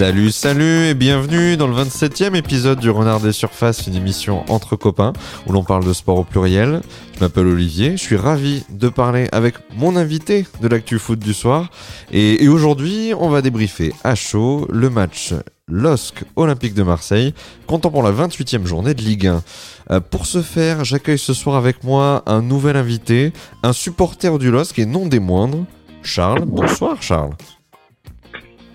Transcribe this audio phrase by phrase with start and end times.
[0.00, 4.74] Salut, salut et bienvenue dans le 27e épisode du Renard des Surfaces, une émission entre
[4.74, 5.12] copains
[5.46, 6.80] où l'on parle de sport au pluriel.
[7.16, 11.34] Je m'appelle Olivier, je suis ravi de parler avec mon invité de l'actu foot du
[11.34, 11.68] soir.
[12.12, 15.34] Et, aujourd'hui, on va débriefer à chaud le match
[15.68, 17.34] LOSC Olympique de Marseille,
[17.66, 19.42] comptant pour la 28e journée de Ligue 1.
[19.90, 24.50] Euh, pour ce faire, j'accueille ce soir avec moi un nouvel invité, un supporter du
[24.50, 25.66] LOSC et non des moindres,
[26.02, 26.46] Charles.
[26.46, 27.34] Bonsoir Charles.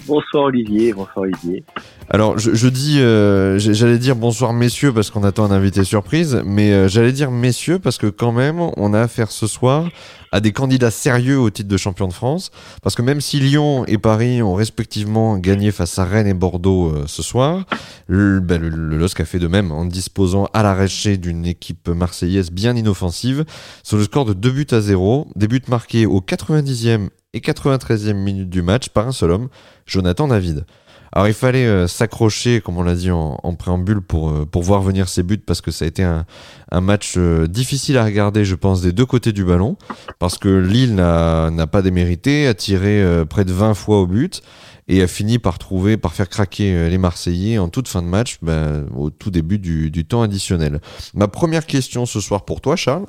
[0.08, 1.64] Bonsoir Olivier, bonsoir Olivier.
[2.10, 6.72] Alors je, dis, euh, j'allais dire bonsoir messieurs parce qu'on attend un invité surprise, mais
[6.72, 9.90] euh, j'allais dire messieurs parce que quand même on a affaire ce soir
[10.32, 12.52] à des candidats sérieux au titre de champion de France,
[12.84, 16.90] parce que même si Lyon et Paris ont respectivement gagné face à Rennes et Bordeaux
[16.90, 17.64] euh, ce soir,
[18.08, 22.76] le, ben, LOSC a fait de même en disposant à l'arraché d'une équipe marseillaise bien
[22.76, 23.46] inoffensive
[23.82, 28.14] sur le score de 2 buts à 0, des buts marqués au 90e et 93e
[28.14, 29.50] minute du match par un seul homme,
[29.86, 30.66] Jonathan David.
[31.12, 34.82] Alors il fallait euh, s'accrocher, comme on l'a dit en, préambule, pour, euh, pour voir
[34.82, 36.26] venir ces buts, parce que ça a été un,
[36.82, 39.78] match euh, difficile à regarder, je pense, des deux côtés du ballon,
[40.20, 44.42] parce que Lille n'a pas démérité, a tiré près de 20 fois au but,
[44.88, 48.38] et a fini par trouver, par faire craquer les Marseillais en toute fin de match,
[48.42, 50.82] ben, au tout début du temps additionnel.
[51.14, 53.06] Ma première question ce soir pour toi, Charles.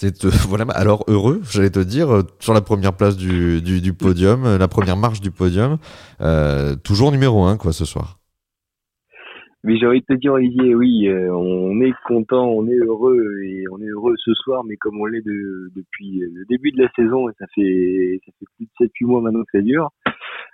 [0.00, 4.46] C'est euh, voilà alors heureux, j'allais te dire, euh, sur la première place du, podium,
[4.46, 5.76] euh, la première marche du podium,
[6.82, 8.16] toujours numéro un quoi ce soir.
[9.62, 13.64] Mais j'ai envie de te dire Olivier, oui, on est content, on est heureux et
[13.70, 16.88] on est heureux ce soir, mais comme on l'est de, depuis le début de la
[16.96, 19.90] saison, et ça fait ça fait plus de 7-8 mois maintenant que ça dure,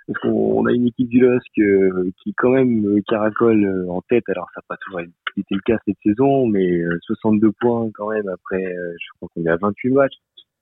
[0.07, 3.91] parce qu'on on a une équipe du LOSC euh, qui quand même euh, caracole euh,
[3.91, 7.51] en tête, alors ça n'a pas toujours été le cas cette saison, mais euh, 62
[7.59, 10.15] points quand même après, euh, je crois qu'on est à 28 matchs,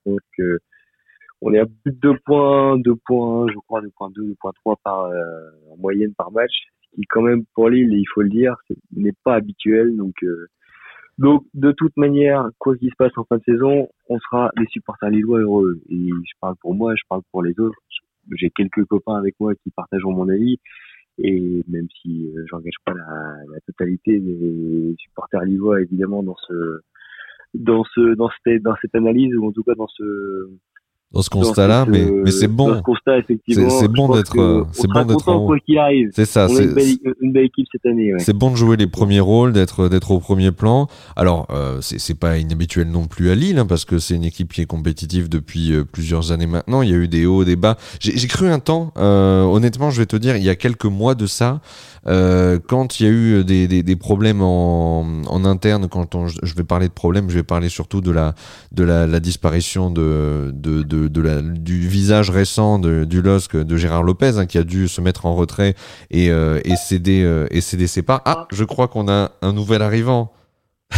[0.04, 0.58] donc euh,
[1.42, 5.50] on est à plus de 2 points, 2 points, je crois 2.2, 2.3 par euh,
[5.70, 6.52] en moyenne par match,
[6.82, 8.54] ce qui quand même pour Lille, il faut le dire,
[8.92, 9.96] n'est pas habituel.
[9.96, 10.48] Donc, euh,
[11.18, 14.66] donc de toute manière, quoi qu'il se passe en fin de saison, on sera les
[14.66, 15.80] supporters lillois heureux.
[15.88, 17.78] Et je parle pour moi, je parle pour les autres.
[18.34, 20.58] J'ai quelques copains avec moi qui partageront mon avis.
[21.18, 26.80] Et même si euh, j'engage pas la, totalité des supporters lillois évidemment dans ce
[27.54, 30.50] dans ce dans cette dans cette analyse ou en tout cas dans ce
[31.12, 32.82] Dans ce constat-là, mais, mais c'est bon.
[33.48, 35.54] C'est- je bon d'être, euh, c'est bon d'être en haut.
[35.78, 36.10] arrive.
[36.14, 36.48] C'est ça.
[36.48, 38.12] C'est- une belle, une belle équipe cette année.
[38.12, 38.18] Ouais.
[38.20, 40.88] C'est bon de jouer les premiers rôles, d'être d'être au premier plan.
[41.14, 44.52] Alors euh, c'est pas inhabituel non plus à Lille hein, parce que c'est une équipe
[44.52, 46.82] qui est compétitive depuis euh, plusieurs années maintenant.
[46.82, 47.76] Il y a eu des hauts, des bas.
[48.00, 50.84] J'ai j'ai cru un temps, euh, honnêtement, je vais te dire, il y a quelques
[50.86, 51.60] mois de ça,
[52.08, 56.26] euh, quand il y a eu des, des, des problèmes en, en interne, quand on,
[56.28, 58.34] je vais parler de problèmes, je vais parler surtout de la
[58.72, 63.56] de la, la disparition de de, de, de la, du visage récent de, du LOSC
[63.56, 65.74] de Gérard Lopez hein, qui a dû se mettre en retrait
[66.10, 68.22] et, euh, et céder euh, et céder ses parts.
[68.24, 70.32] Ah, je crois qu'on a un nouvel arrivant.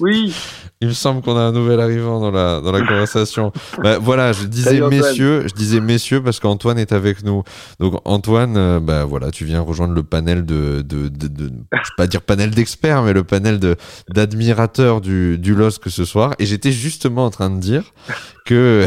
[0.00, 0.34] Oui,
[0.82, 3.50] Il me semble qu'on a un nouvel arrivant dans la dans la conversation.
[3.82, 7.44] Bah, voilà, je disais Salut, messieurs, je disais messieurs parce qu'Antoine est avec nous.
[7.80, 11.76] Donc Antoine, euh, bah voilà, tu viens rejoindre le panel de de, de, de- je
[11.78, 13.76] vais pas dire panel d'experts, mais le panel de
[14.10, 16.34] d'admirateurs du du LOSC ce soir.
[16.38, 17.84] Et j'étais justement en train de dire
[18.44, 18.84] que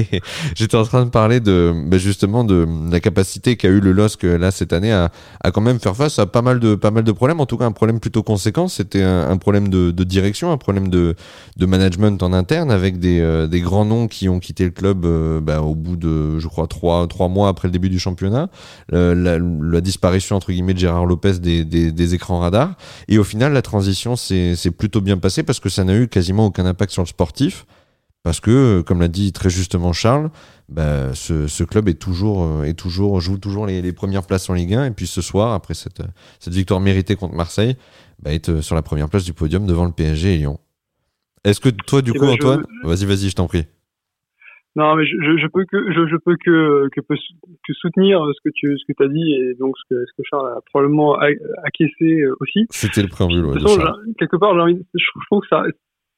[0.56, 4.24] j'étais en train de parler de bah, justement de la capacité qu'a eu le LOSC
[4.24, 5.10] là cette année à,
[5.42, 7.40] à quand même faire face à pas mal de pas mal de problèmes.
[7.40, 8.68] En tout cas, un problème plutôt conséquent.
[8.68, 11.14] C'était un, un problème de, de direction, un problème de
[11.56, 15.04] de management en interne avec des, euh, des grands noms qui ont quitté le club
[15.04, 18.48] euh, bah, au bout de, je crois, trois, trois mois après le début du championnat.
[18.92, 22.74] Euh, la, la disparition, entre guillemets, de Gérard Lopez des, des, des écrans radars.
[23.08, 26.46] Et au final, la transition s'est plutôt bien passée parce que ça n'a eu quasiment
[26.46, 27.66] aucun impact sur le sportif.
[28.26, 30.30] Parce que, euh, comme l'a dit très justement Charles,
[30.68, 34.50] bah, ce, ce club est toujours, euh, est toujours, joue toujours les, les premières places
[34.50, 34.86] en Ligue 1.
[34.86, 36.02] Et puis ce soir, après cette,
[36.40, 37.76] cette victoire méritée contre Marseille,
[38.20, 40.58] bah, être euh, sur la première place du podium devant le PSG et Lyon.
[41.44, 43.62] Est-ce que toi, du Eh coup, ben, je- Antoine, vas-y, vas-y, je t'en prie.
[44.74, 47.00] Non, mais je, je, je peux que je, je peux que que,
[47.74, 50.48] soutenir ce que tu ce que as dit et donc ce que ce que Charles
[50.48, 51.16] a probablement
[51.62, 52.66] acquiescé euh, aussi.
[52.70, 53.42] C'était le préambule.
[53.42, 54.04] De ouais, toute de façon, Charles.
[54.18, 55.62] quelque part, envie, je trouve que ça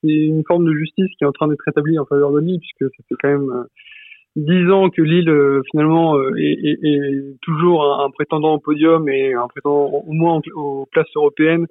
[0.02, 2.60] c'est une forme de justice qui est en train d'être établie en faveur de Lille
[2.60, 3.64] puisque ça fait quand même euh,
[4.36, 9.48] dix ans que Lille euh, finalement euh, est, toujours un, prétendant au podium et un
[9.48, 11.66] prétendant au moins aux places européennes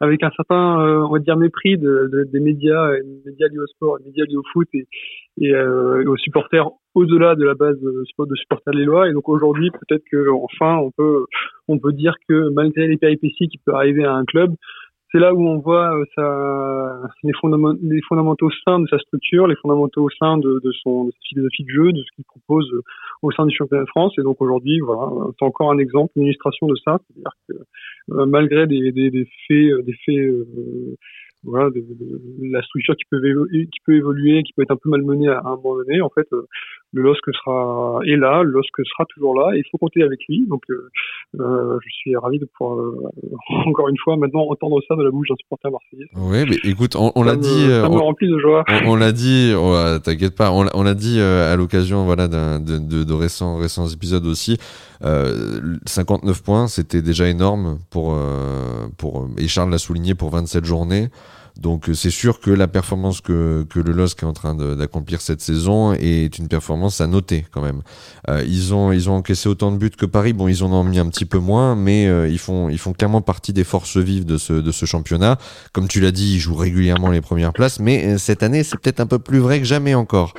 [0.00, 3.66] avec un certain on va dire mépris de, de- des médias, des médias liés au
[3.66, 5.54] sport, des médias liés au foot et,
[6.06, 8.04] aux supporters au-delà de la base de,
[8.34, 9.08] supporters lillois.
[9.08, 11.24] Et donc aujourd'hui peut-être que enfin on peut
[11.68, 14.54] on peut dire que malgré les péripéties qui peuvent arriver à un club
[15.12, 19.56] c'est là où on voit euh, les, fondaments, les fondamentaux sains de sa structure, les
[19.56, 22.82] fondamentaux sains de, de son philosophie de jeu, de ce qu'il propose euh,
[23.22, 24.14] au sein du championnat de France.
[24.18, 26.98] Et donc aujourd'hui, voilà, c'est encore un exemple, une illustration de ça.
[27.08, 30.30] C'est-à-dire que malgré des, des, des faits, des faits
[31.44, 31.82] voilà, de,
[32.42, 33.24] la structure qui peut,
[33.88, 36.00] évoluer, qui peut être un peu malmenée à, un moment donné.
[36.00, 36.46] En fait, euh,
[36.92, 40.18] le LOSC sera est là, le LOSC sera toujours là, et il faut compter avec
[40.28, 40.44] lui.
[40.48, 40.90] Donc, euh,
[41.38, 43.08] euh je suis ravi de pouvoir euh,
[43.66, 46.08] encore une fois maintenant entendre ça de la bouche d'un supporter marseillais.
[46.16, 47.66] Oui, mais écoute, on, l'a dit.
[47.68, 48.64] Ça me remplit de joie.
[48.86, 49.52] On, l'a dit.
[49.56, 54.26] Oh, t'inquiète pas, on, l'a dit à l'occasion, voilà, de, de, de, récents récents épisodes
[54.26, 54.58] aussi.
[55.00, 58.18] 59 points, c'était déjà énorme pour
[58.98, 61.08] pour et Charles l'a souligné pour 27 journées.
[61.60, 65.20] Donc euh, c'est sûr que la performance que, que le LOSC est en train d'accomplir
[65.20, 67.82] cette saison est une performance à noter quand même.
[68.28, 70.84] Euh, ils, ont, ils ont encaissé autant de buts que Paris, bon ils en ont
[70.84, 73.98] mis un petit peu moins, mais euh, ils, font, ils font clairement partie des forces
[73.98, 75.36] vives de ce, de ce championnat.
[75.72, 79.00] Comme tu l'as dit, ils jouent régulièrement les premières places, mais cette année c'est peut-être
[79.00, 80.32] un peu plus vrai que jamais encore.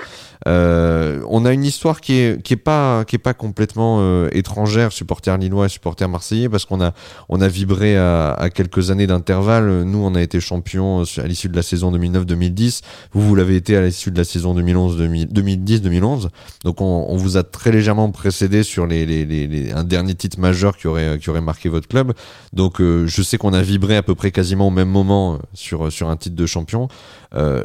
[0.48, 5.38] on a une histoire qui est, qui est, pas, qui est pas complètement étrangère, supporter
[5.38, 6.94] lillois et supporter marseillais, parce qu'on a,
[7.30, 9.84] on a vibré à, à quelques années d'intervalle.
[9.84, 12.82] Nous on a été champions à l'issue de la saison 2009-2010.
[13.14, 16.30] Vous, vous l'avez été à l'issue de la saison 2010-2011.
[16.64, 20.88] Donc, on, vous a très légèrement précédé sur les, les, un dernier titre majeur qui
[20.88, 22.14] aurait, qui aurait marqué votre club.
[22.54, 25.38] Donc, euh, je sais qu'on a vibré à peu près quasiment au même moment euh,
[25.54, 26.88] sur, sur un titre de champion.
[27.34, 27.64] Euh,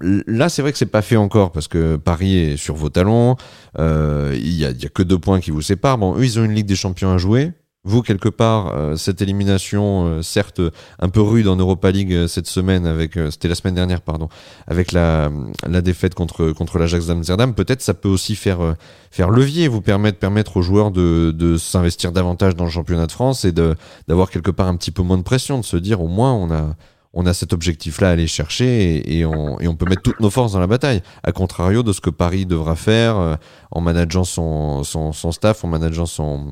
[0.00, 3.36] là, c'est vrai que c'est pas fait encore parce que Paris est sur vos talons.
[3.78, 5.98] Il y, a, y a que deux points qui vous séparent.
[5.98, 7.52] Bon, eux, ils ont une Ligue des Champions à jouer
[7.86, 10.60] vous, quelque part, euh, cette élimination, euh, certes
[10.98, 14.28] un peu rude en Europa League euh, cette semaine, avec c'était la semaine dernière, pardon,
[14.66, 15.30] avec la,
[15.66, 18.74] la défaite contre, contre l'Ajax d'Amsterdam, peut-être ça peut aussi faire,
[19.12, 23.12] faire levier, vous permettre, permettre aux joueurs de, de s'investir davantage dans le championnat de
[23.12, 26.08] France et d'avoir quelque part un petit peu moins de pression, de se dire au
[26.08, 26.74] moins on a,
[27.14, 30.30] on a cet objectif-là à aller chercher et, on, et, on, peut mettre toutes nos
[30.30, 31.02] forces dans la bataille.
[31.22, 33.38] À contrario de ce que Paris devra faire
[33.70, 36.50] en manageant son, son, son staff, en manageant son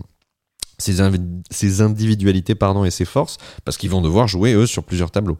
[0.84, 5.38] ses, individualités pardon, et ses forces, parce qu'ils vont devoir jouer, eux, sur plusieurs tableaux.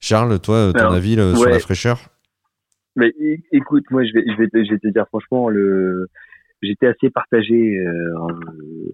[0.00, 2.10] Charles, toi, ton avis sur la fraîcheur?
[2.96, 3.12] Mais
[3.50, 6.06] écoute, moi je vais, je vais, te, je vais te dire franchement, le,
[6.62, 8.18] j'étais assez partagé euh,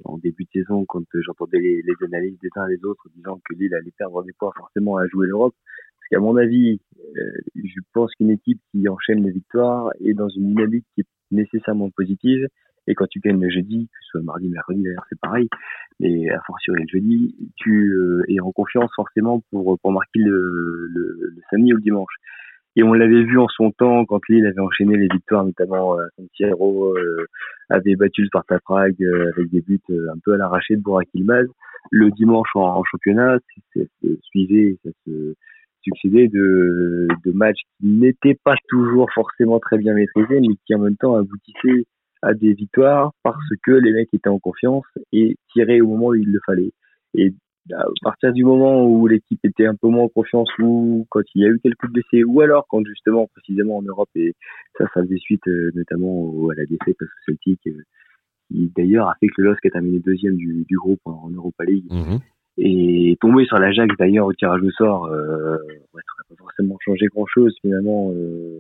[0.04, 3.40] en, début de saison quand j'entendais les, les, analyses des uns et des autres disant
[3.44, 5.54] que Lille allait perdre des points forcément à jouer l'Europe.
[5.64, 10.28] Parce qu'à mon avis, euh, je pense qu'une équipe qui enchaîne les victoires est dans
[10.28, 12.46] une dynamique qui est nécessairement positive
[12.90, 15.48] et quand tu gagnes le jeudi, que ce soit mardi, mercredi d'ailleurs, c'est pareil.
[16.00, 20.88] Mais à fortiori le jeudi, tu euh, es en confiance forcément pour pour marquer le,
[20.92, 22.14] le, samedi ou le dimanche.
[22.76, 26.04] Et on l'avait vu en son temps quand Lille avait enchaîné les victoires, notamment à
[26.16, 27.26] San Siro, euh,
[27.68, 31.08] avait battu le Sparta Prague euh, avec des buts un peu à l'arraché de Burak
[31.14, 31.46] Ilmaz.
[31.90, 33.38] Le dimanche en, championnat,
[33.74, 35.34] ça se suivait, ça se
[35.82, 40.80] succédait de, de matchs qui n'étaient pas toujours forcément très bien maîtrisés, mais qui en
[40.80, 41.86] même temps aboutissaient
[42.22, 46.14] à des victoires parce que les mecs étaient en confiance et tiraient au moment où
[46.14, 46.72] il le fallait.
[47.14, 47.32] Et
[47.72, 51.42] à partir du moment où l'équipe était un peu moins en confiance ou quand il
[51.42, 54.34] y a eu quelques blessés ou alors quand justement précisément en Europe et
[54.78, 57.82] ça ça faisait suite euh, notamment à la défaite parce que Celtic euh,
[58.48, 61.64] qui d'ailleurs a fait que le LOSC a terminé deuxième du, du groupe en, Europa
[61.64, 62.18] League mhm.
[62.56, 65.56] et tombé sur l'Ajax d'ailleurs au tirage au sort euh,
[65.94, 68.58] ouais, ça n'aurait pas forcément changé grand chose finalement euh,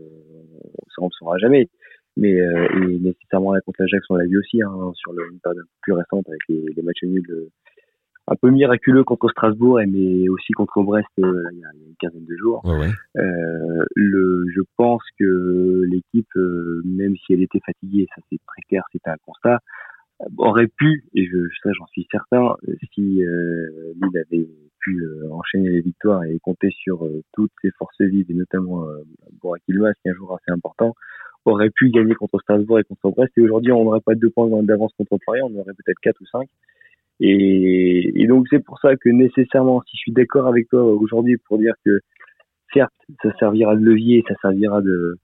[0.94, 1.68] ça ne saura jamais
[2.16, 5.40] mais euh, et nécessairement la contre l'Ajax on l'a vu aussi hein, sur le, une
[5.40, 7.50] période plus récente avec les, les matchs nuls euh,
[8.30, 12.24] un peu miraculeux contre Strasbourg mais aussi contre Brest euh, il, y a, une quinzaine
[12.24, 12.62] de jours.
[12.66, 18.62] Euh, le je pense que l'équipe euh, même si elle était fatiguée ça c'est très
[18.68, 19.58] clair c'était un constat
[20.36, 22.54] aurait pu et je ça j'en suis certain
[22.94, 24.48] si euh, Lille avait
[24.80, 29.02] pu enchaîner les victoires et compter sur toutes ses forces vives et notamment euh,
[29.42, 30.94] Borak qui est un jour assez important
[31.44, 33.32] aurait pu gagner contre Strasbourg et contre Brest.
[33.36, 36.26] Et aujourd'hui, on n'aurait pas deux points d'avance contre Paris, on aurait peut-être quatre ou
[36.26, 36.48] cinq.
[37.22, 41.58] Et, donc, c'est pour ça que nécessairement, si je suis d'accord avec toi aujourd'hui pour
[41.58, 42.00] dire que
[42.72, 45.18] certes, ça servira de levier, ça servira de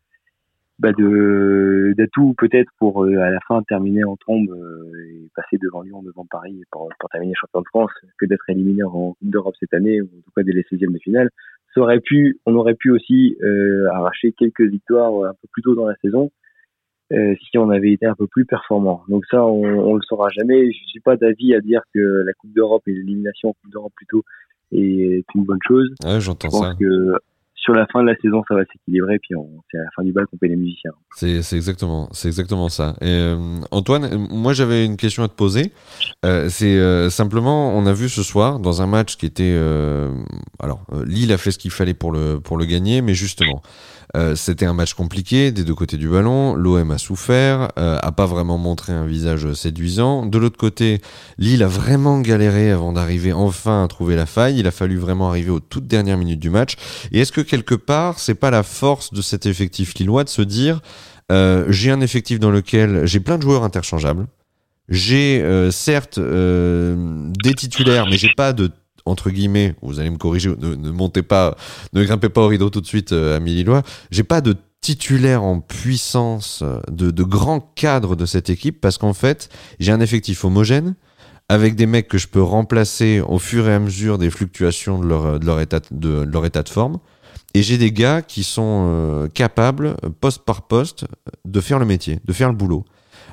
[0.79, 5.57] bah de d'atout peut-être pour euh, à la fin terminer en trombe euh, et passer
[5.57, 9.17] devant Lyon, devant Paris pour, pour terminer champion de France que d'être éliminé en Coupe
[9.23, 11.31] d'Europe cette année ou en tout cas dès les 16e de finale
[11.79, 15.87] aurait pu, on aurait pu aussi euh, arracher quelques victoires un peu plus tôt dans
[15.87, 16.31] la saison
[17.13, 19.05] euh, si on avait été un peu plus performant.
[19.09, 20.73] Donc ça, on, on le saura jamais.
[20.73, 23.93] Je suis pas d'avis à dire que la Coupe d'Europe et l'élimination en Coupe d'Europe
[23.95, 24.25] plutôt
[24.73, 25.89] est une bonne chose.
[26.05, 26.75] Ouais, j'entends ça.
[26.79, 27.13] que
[27.67, 29.35] sur la fin de la saison, ça va s'équilibrer, puis
[29.71, 30.93] c'est à la fin du bal qu'on paye les musiciens.
[31.17, 32.95] C'est, exactement, c'est exactement ça.
[33.01, 33.37] Et, euh,
[33.73, 35.73] Antoine, moi j'avais une question à te poser.
[36.25, 39.59] Euh, c'est euh, simplement, on a vu ce soir dans un match qui était,
[40.61, 43.63] alors Lille a fait ce qu'il fallait pour le pour le gagner, mais justement,
[44.17, 46.55] euh, c'était un match compliqué des deux côtés du ballon.
[46.55, 50.25] L'OM a souffert, euh, a pas vraiment montré un visage séduisant.
[50.25, 51.01] De l'autre côté,
[51.39, 54.59] Lille a vraiment galéré avant d'arriver enfin à trouver la faille.
[54.59, 56.77] Il a fallu vraiment arriver aux toutes dernières minutes du match.
[57.13, 60.43] Et est-ce que quelque part, c'est pas la force de cet effectif lillois de se
[60.43, 60.81] dire
[61.33, 64.27] euh, j'ai un effectif dans lequel j'ai plein de joueurs interchangeables.
[64.89, 68.71] J'ai certes des titulaires, mais j'ai pas de
[69.07, 71.57] entre guillemets, vous allez me corriger, ne, montez pas,
[71.93, 73.83] ne grimpez pas au rideau tout de suite, euh, amis Lillois.
[74.11, 79.15] J'ai pas de titulaire en puissance, de, de grands cadres de cette équipe, parce qu'en
[79.15, 79.49] fait,
[79.81, 80.95] j'ai un effectif homogène,
[81.49, 85.07] avec des mecs que je peux remplacer au fur et à mesure des fluctuations de
[85.07, 86.99] leur, de leur, état, de, leur état de forme.
[87.57, 91.07] Et j'ai des gars qui sont euh, capables, poste par poste,
[91.47, 92.85] de faire le métier, de faire le boulot.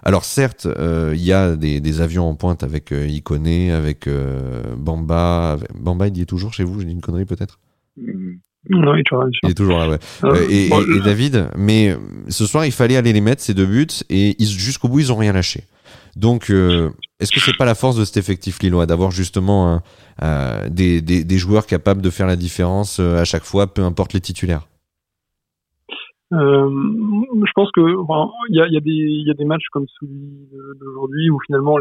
[0.01, 4.61] Alors certes, euh, il y a des, avions en pointe avec euh, Iconé, avec euh,
[4.77, 5.57] Bamba.
[5.75, 6.79] Bamba, il y est toujours chez vous?
[6.79, 7.59] J'ai dit une connerie peut-être?
[8.69, 9.29] Non, il est toujours là.
[9.43, 10.53] Il est toujours là, ouais.
[10.53, 10.69] et,
[11.03, 11.93] David, mais
[12.29, 15.17] ce soir, il fallait aller les mettre, ces deux buts, et jusqu'au bout, ils ont
[15.17, 15.65] rien lâché.
[16.15, 19.81] Donc, est-ce que c'est pas la force de cet effectif lillois d'avoir justement
[20.21, 24.67] des, des, joueurs capables de faire la différence à chaque fois, peu importe les titulaires?
[26.33, 26.69] Euh,
[27.45, 27.81] je pense que
[28.49, 28.77] il y, a, y,
[29.29, 31.77] a des, matchs comme celui d'aujourd'hui où finalement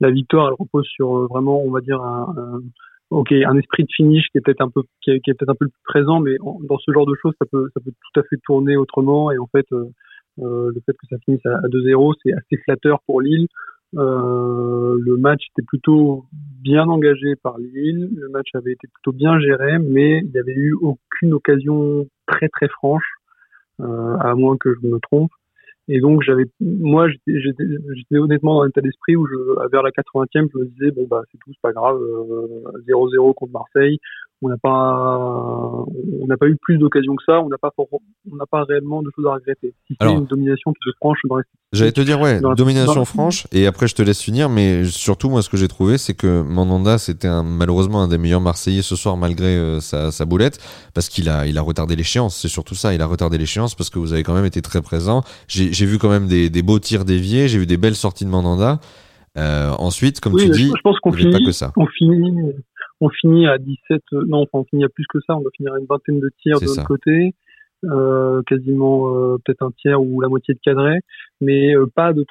[0.00, 2.62] la victoire elle repose sur euh, vraiment on va dire un,
[3.10, 5.82] un esprit de finish qui est peut-être un peu qui est, peut-être un peu plus
[5.84, 8.76] présent mais dans ce genre de choses ça peut ça peut tout à fait tourner
[8.76, 9.90] autrement et en fait euh, euh
[10.38, 13.48] le fait que ça finisse à, 2-0 c'est assez flatteur pour Lille.
[13.96, 19.38] Euh, le match était plutôt bien engagé par Lille, le match avait été plutôt bien
[19.38, 23.04] géré, mais il n'y avait eu aucune occasion très très franche
[23.80, 25.30] euh, à moins que je me trompe.
[25.86, 30.48] Et donc j'avais, moi j'étais honnêtement dans un état d'esprit où je, vers la 80e,
[30.52, 31.98] je me disais bon bah c'est tout, c'est pas grave,
[32.88, 33.98] 0-0 euh, contre Marseille,
[34.42, 35.84] on n'a pas,
[36.22, 39.02] on n'a pas eu plus d'occasions que ça, on n'a pas, on n'a pas réellement
[39.02, 39.74] de choses à regretter.
[39.86, 41.36] Si c'est une domination qui est franche dans
[41.72, 45.42] J'allais te dire ouais, domination franche, et après je te laisse finir, mais surtout moi
[45.42, 49.16] ce que j'ai trouvé c'est que Mandanda c'était malheureusement un des meilleurs Marseillais ce soir
[49.16, 50.58] malgré euh, sa, sa, boulette,
[50.94, 53.90] parce qu'il a, il a retardé l'échéance, c'est surtout ça, il a retardé l'échéance parce
[53.90, 55.22] que vous avez quand même été très présent.
[55.48, 58.30] J'ai vu quand même des, des beaux tirs déviés, j'ai vu des belles sorties de
[58.30, 58.80] Mandanda.
[59.36, 61.72] Euh, ensuite, comme tu dis, je pense qu'on finit, pas que ça.
[61.76, 62.52] on finit,
[63.04, 65.50] on finit à 17, euh, non, enfin, on finit à plus que ça, on doit
[65.56, 67.34] finir à une vingtaine de tirs de l'autre côté,
[67.84, 71.00] euh, quasiment euh, peut-être un tiers ou la moitié de cadré,
[71.42, 72.24] mais euh, pas de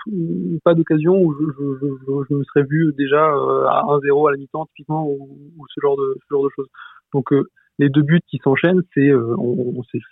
[0.63, 4.37] pas d'occasion où je, je, je, je, me serais vu déjà à 1-0 à la
[4.37, 6.67] mi-temps typiquement ou, ou, ce genre de ce genre de choses.
[7.13, 7.31] Donc
[7.77, 9.11] les deux buts qui s'enchaînent, c'est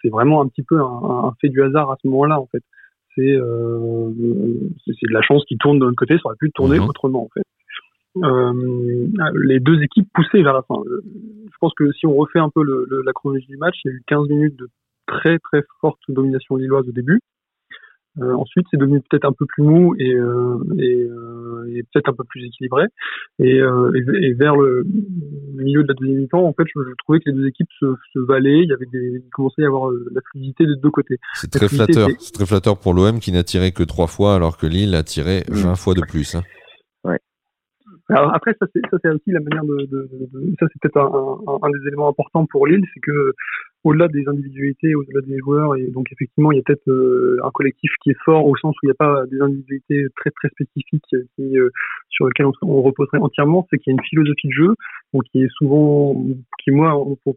[0.03, 2.63] c'est vraiment un petit peu un, un, fait du hasard à ce moment-là en fait.
[3.15, 3.35] C'est
[4.85, 6.87] c'est de la chance qui tourne de l'autre côté, ça aurait pu tourner mhm.
[6.89, 7.43] autrement en fait
[8.15, 10.75] les deux équipes poussaient vers la fin.
[10.85, 13.93] Je pense que si on refait un peu le, la chronologie du match, il y
[13.93, 14.69] a eu 15 minutes de
[15.07, 17.19] très très forte domination lilloise au début.
[18.19, 22.09] Euh, ensuite, c'est devenu peut-être un peu plus mou et, euh, et, euh, et peut-être
[22.09, 22.83] un peu plus équilibré.
[23.39, 24.85] Et, euh, et, vers le
[25.55, 28.19] milieu de la deuxième mi-temps, en fait, je, trouvais que les deux équipes se, se
[28.19, 28.63] valaient.
[28.63, 31.19] Il y avait des, il commençait à y avoir la fluidité des deux côtés.
[31.35, 32.09] C'est très flatteur.
[32.19, 35.03] C'est très flatteur pour l'OM qui n'a tiré que trois fois alors que Lille a
[35.03, 36.35] tiré 20 fois de plus.
[36.35, 36.41] Hein.
[38.11, 40.97] Alors après, ça c'est ça c'est aussi la manière de, de, de ça c'est peut-être
[40.97, 43.33] un, un, des éléments importants pour Lille, c'est que
[43.83, 47.50] au-delà des individualités, au-delà des joueurs, et donc effectivement il y a peut-être euh, un
[47.50, 50.50] collectif qui est fort au sens où il n'y a pas des individualités très très
[50.50, 51.03] spécifiques
[51.39, 51.69] euh,
[52.09, 54.75] sur lesquelles on, reposerait entièrement, c'est qu'il y a une philosophie de jeu,
[55.13, 56.15] donc qui est souvent,
[56.63, 56.91] qui moi
[57.23, 57.35] pour,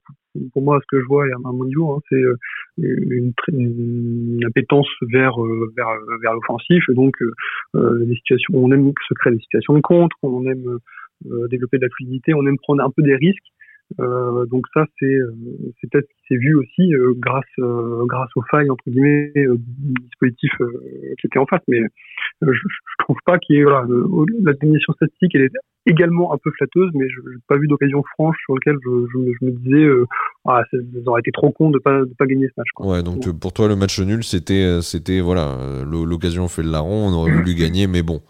[0.52, 2.36] pour moi ce que je vois à mon niveau, hein, c'est euh,
[2.78, 5.36] une, une, appétence vers
[5.76, 5.88] vers
[6.22, 10.16] vers l'offensif, et donc euh, des situations, on aime se créer des situations de contre,
[10.22, 10.78] on aime
[11.48, 13.46] développer de la fluidité, on aime prendre un peu des risques.
[14.00, 15.32] Euh, donc ça, c'est euh,
[15.80, 20.52] c'est peut-être qui s'est vu aussi euh, grâce grâce aux failles entre guillemets du dispositif
[21.20, 21.62] qui était en face.
[21.68, 21.80] Mais
[22.42, 23.86] je, je trouve pas qu'il y ait voilà,
[24.42, 25.52] la définition statistique, elle est
[25.86, 29.44] également un peu flatteuse, mais je n'ai pas vu d'occasion franche sur lequel je, je,
[29.44, 29.86] me disais
[30.46, 32.68] ah ça, aurait été trop con de pas de pas gagner ce match.
[32.74, 32.86] Quoi.
[32.86, 37.12] Ouais, donc, pour toi le match nul c'était c'était voilà l'occasion fait le larron, on
[37.12, 38.22] aurait voulu gagner, mais bon,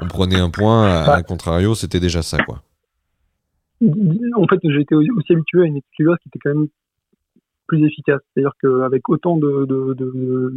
[0.00, 0.86] on prenait un point.
[0.86, 1.14] À, bah.
[1.16, 2.62] à contrario, c'était déjà ça quoi
[4.36, 6.68] en fait, j'étais aussi habitué à une équipe qui était quand même
[7.66, 8.20] plus efficace.
[8.34, 10.52] C'est-à-dire qu'avec autant de, de, de,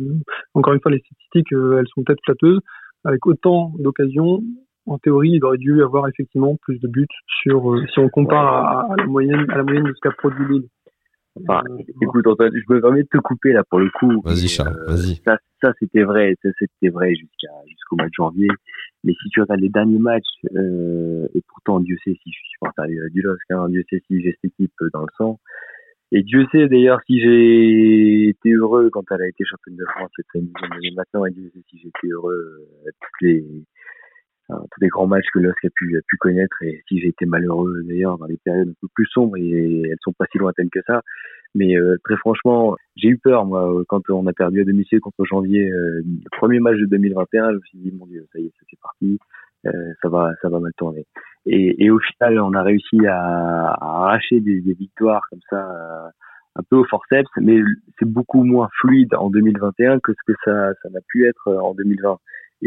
[0.53, 2.59] encore une fois, les statistiques, euh, elles sont peut-être flatteuses.
[3.03, 4.41] Avec autant d'occasions,
[4.87, 7.07] en théorie, il aurait dû avoir effectivement plus de buts
[7.43, 10.45] sur, euh, si on compare à, la moyenne, à la moyenne de ce qu'a produit
[10.47, 10.67] Lille.
[11.41, 11.63] Enfin,
[12.01, 14.21] écoute, Antoine, je me permets de te couper là pour le coup.
[14.23, 15.15] Vas-y, Charles, vas-y.
[15.25, 18.47] Ça, ça c'était vrai, ça, c'était vrai jusqu'à jusqu'au mois de janvier.
[19.03, 20.23] Mais si tu regardes les derniers matchs,
[20.55, 24.21] euh, et pourtant Dieu sait si je suis supporter du LOSC, hein, Dieu sait si
[24.21, 25.39] j'ai cette équipe dans le sang.
[26.11, 30.11] Et Dieu sait d'ailleurs si j'ai été heureux quand elle a été championne de France
[30.15, 33.43] cette année maintenant, et Dieu sait si j'ai été heureux à toutes les
[34.49, 37.25] tous les grands matchs que LOSC a pu, a pu connaître et si j'ai été
[37.25, 40.69] malheureux d'ailleurs dans les périodes un peu plus sombres et elles sont pas si lointaines
[40.69, 41.01] que ça.
[41.55, 45.23] Mais euh, très franchement, j'ai eu peur moi quand on a perdu à domicile contre
[45.25, 48.45] Janvier, euh, le premier match de 2021, je me suis dit mon Dieu, ça y
[48.45, 49.17] est, c'est parti,
[49.65, 51.05] euh, ça va, ça va mal tourner.
[51.45, 56.11] Et, et, au final, on a réussi à, à arracher des, des, victoires comme ça,
[56.55, 57.59] un peu au forceps, mais
[57.99, 61.73] c'est beaucoup moins fluide en 2021 que ce que ça, ça n'a pu être en
[61.73, 62.17] 2020.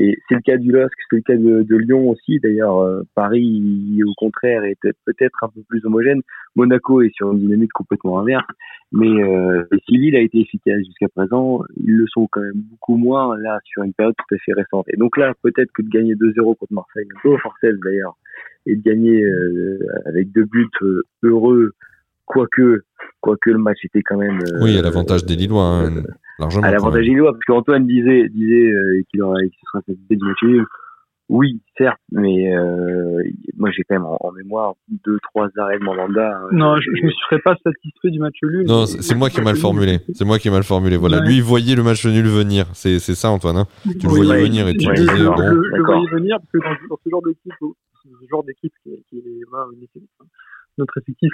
[0.01, 2.39] Et c'est le cas du LOSC, c'est le cas de, de Lyon aussi.
[2.39, 6.21] D'ailleurs, euh, Paris, au contraire, est peut-être un peu plus homogène.
[6.55, 8.47] Monaco est sur une dynamique complètement inverse.
[8.93, 12.97] Mais euh, si Lille a été efficace jusqu'à présent, ils le sont quand même beaucoup
[12.97, 14.87] moins là sur une période tout à fait récente.
[14.89, 17.37] Et donc là, peut-être que de gagner 2-0 contre Marseille, un peu
[17.85, 18.17] d'ailleurs,
[18.67, 21.73] et de gagner euh, avec deux buts euh, heureux,
[22.25, 22.83] quoique,
[23.21, 24.39] quoique le match était quand même.
[24.61, 25.65] oui, il y a l'avantage des Lillois.
[25.65, 26.05] Hein
[26.39, 30.43] à l'avantage Lillois, parce qu'Antoine disait, disait euh, qu'il aurait, qu'il serait satisfait du match
[30.43, 30.67] nul.
[31.29, 33.23] Oui, certes, mais euh,
[33.59, 36.39] moi j'ai quand même en, mémoire deux, trois arrêts de Mandanda.
[36.39, 36.49] Hein.
[36.53, 38.65] non, je, je me serais pas satisfait du match nul.
[38.67, 39.99] Non, c'est moi qui ai mal formulé.
[40.15, 40.97] C'est moi qui ai mal formulé.
[40.97, 42.65] Voilà, lui il voyait le match nul venir.
[42.73, 43.59] C'est c'est ça, Antoine.
[43.59, 45.37] Hein tu le voyais venir et tu disais bon.
[45.37, 48.91] Je le voyais venir parce que dans, dans ce genre d'équipe, ce genre d'équipe qui,
[49.11, 49.67] qui est voilà,
[50.79, 51.33] notre effectif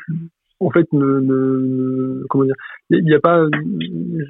[0.61, 2.55] en fait ne, ne comment dire
[2.91, 3.45] il n'y a pas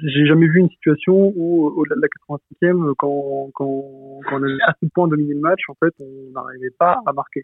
[0.03, 3.83] j'ai jamais vu une situation où au-delà de la 85e quand quand
[4.25, 7.13] quand on avait assez de points dominer le match en fait on n'arrivait pas à
[7.13, 7.41] marquer.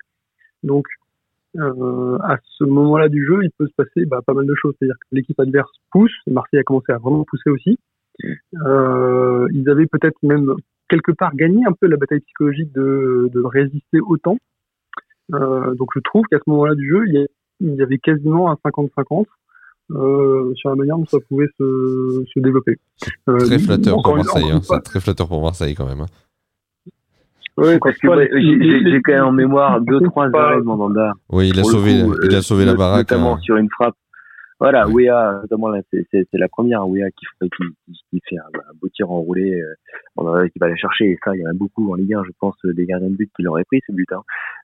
[0.64, 0.86] Donc
[1.58, 4.74] euh, à ce moment-là du jeu il peut se passer bah, pas mal de choses.
[4.80, 7.78] C'est-à-dire que l'équipe adverse pousse Marseille a commencé à vraiment pousser aussi.
[8.66, 10.54] Euh, ils avaient peut-être même
[10.90, 14.38] quelque part gagné un peu la bataille psychologique de, de résister autant.
[15.34, 17.26] Euh, donc je trouve qu'à ce moment-là du jeu il y a
[17.62, 19.26] il y avait quasiment un 50-50
[19.92, 22.78] euh, sur la manière dont ça pouvait se, se développer.
[23.30, 24.62] Euh, très flatteur pour Marseille, hein.
[24.64, 26.02] c'est très flatteur pour Marseille quand même.
[26.02, 26.06] Hein.
[27.58, 31.12] Oui, parce que j'ai quand même en mémoire deux trois arrêts de Mandanda.
[31.30, 33.12] Oui, il a sauvé, il a sauvé la baraque.
[33.12, 33.40] Notamment hein.
[33.42, 33.96] sur une frappe
[34.62, 35.08] voilà, ouais.
[35.42, 40.48] notamment là, c'est la première Wea qui, qui, qui, fait un, beau tir enroulé, euh,
[40.50, 41.06] qui va aller chercher.
[41.06, 43.16] Et ça, il y en a beaucoup en Ligue 1, je pense, des gardiens de
[43.16, 44.08] but qui l'auraient pris ce but.
[44.12, 44.22] Hein.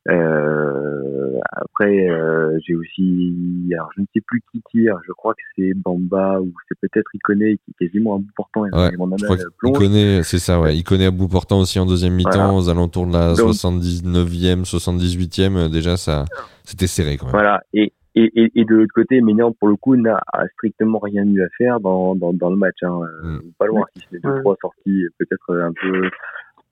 [0.10, 5.00] Euh, après, euh, j'ai aussi, alors je ne sais plus qui tire.
[5.08, 8.62] Je crois que c'est Bamba ou c'est peut-être Iconé qui est quasiment à bout portant.
[8.62, 10.80] Ouais, c'est ça, ouais.
[10.84, 15.72] Connaît à bout portant aussi en deuxième mi-temps, aux alentours de la 79e, 78e.
[15.72, 16.26] Déjà, ça,
[16.64, 17.32] c'était serré quand même.
[17.32, 17.62] Voilà.
[17.74, 20.20] Et et, et, et, de l'autre côté, Ménian, pour le coup, n'a
[20.54, 22.78] strictement rien eu à faire dans, dans, dans le match.
[22.82, 23.02] Hein.
[23.24, 23.40] Mm.
[23.60, 26.10] Pas loin, si c'est deux, trois sorties peut-être un peu,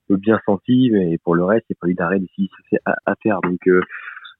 [0.07, 2.49] peu, bien senties, mais pour le reste, il n'y a pas eu d'arrêt d'ici
[2.85, 3.41] à, à faire.
[3.41, 3.81] Donc, euh,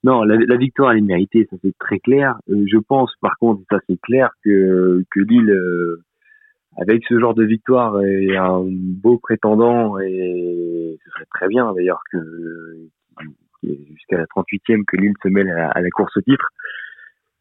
[0.03, 2.37] non, la, la, victoire, elle est méritée, ça c'est très clair.
[2.49, 6.01] Euh, je pense, par contre, ça c'est clair, que, que Lille, euh,
[6.77, 12.01] avec ce genre de victoire, est un beau prétendant, et ce serait très bien d'ailleurs
[12.11, 12.17] que
[13.63, 16.49] jusqu'à la 38e que Lille se mêle à, à la course au titre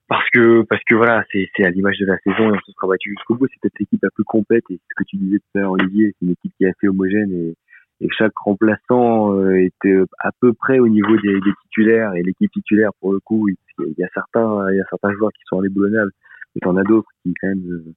[0.08, 2.72] parce que parce que voilà c'est c'est à l'image de la saison et on se
[2.72, 3.46] sera battu jusqu'au bout.
[3.48, 6.14] C'est peut-être l'équipe la plus complète et ce que tu disais tout à l'heure Olivier
[6.18, 7.56] c'est une équipe qui est assez homogène et,
[8.00, 12.50] et chaque remplaçant euh, était à peu près au niveau des, des titulaires et l'équipe
[12.52, 15.60] titulaire pour le coup il y a certains il y a certains joueurs qui sont
[15.60, 16.12] indéboulonnables
[16.54, 17.94] mais t'en as d'autres qui quand même euh,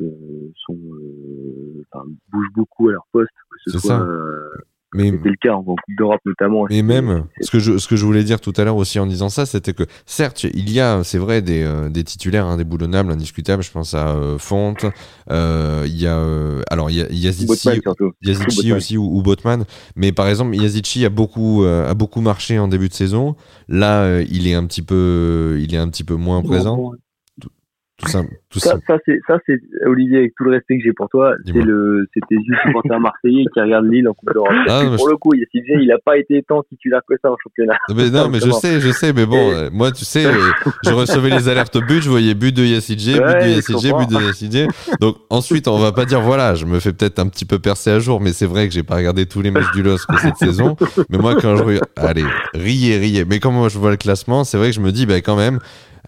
[0.00, 4.06] euh sont euh, enfin, bougent beaucoup à leur poste que ce soit
[4.94, 6.66] mais c'était le cas en Coupe d'Europe notamment.
[6.68, 9.06] Mais même, ce que je ce que je voulais dire tout à l'heure aussi en
[9.06, 13.10] disant ça, c'était que certes, il y a, c'est vrai, des euh, des titulaires indéboulonnables,
[13.10, 13.62] indiscutables.
[13.62, 14.86] Je pense à euh, Fonte.
[15.30, 17.52] Euh, il y a euh, alors il y a Yazici,
[18.72, 19.64] aussi ou, ou, Botman.
[19.96, 23.36] Mais par exemple, Yazici a beaucoup a beaucoup marché en début de saison.
[23.68, 26.92] Là, il est un petit peu il est un petit peu moins présent.
[28.02, 31.08] Tout ça, ça, ça c'est ça c'est Olivier avec tout le respect que j'ai pour
[31.08, 34.50] toi c'est le c'était juste un marseillais qui regarde Lille en Coupe d'Europe.
[34.68, 37.76] Ah, pour le coup il a pas été tant titulaire que ça en championnat.
[37.94, 40.32] Mais non mais je sais je sais mais bon euh, moi tu sais euh,
[40.84, 44.24] je recevais les alertes but je voyais but de Yassidje but de Yassidje but de
[44.24, 44.68] Yassidje
[45.00, 47.90] donc ensuite on va pas dire voilà je me fais peut-être un petit peu percer
[47.90, 50.36] à jour mais c'est vrai que j'ai pas regardé tous les matchs du LOSC cette
[50.36, 50.76] saison.
[51.10, 53.24] Mais moi quand je regarde allez riez riez.
[53.24, 55.36] Mais quand moi je vois le classement c'est vrai que je me dis bah quand
[55.36, 55.58] même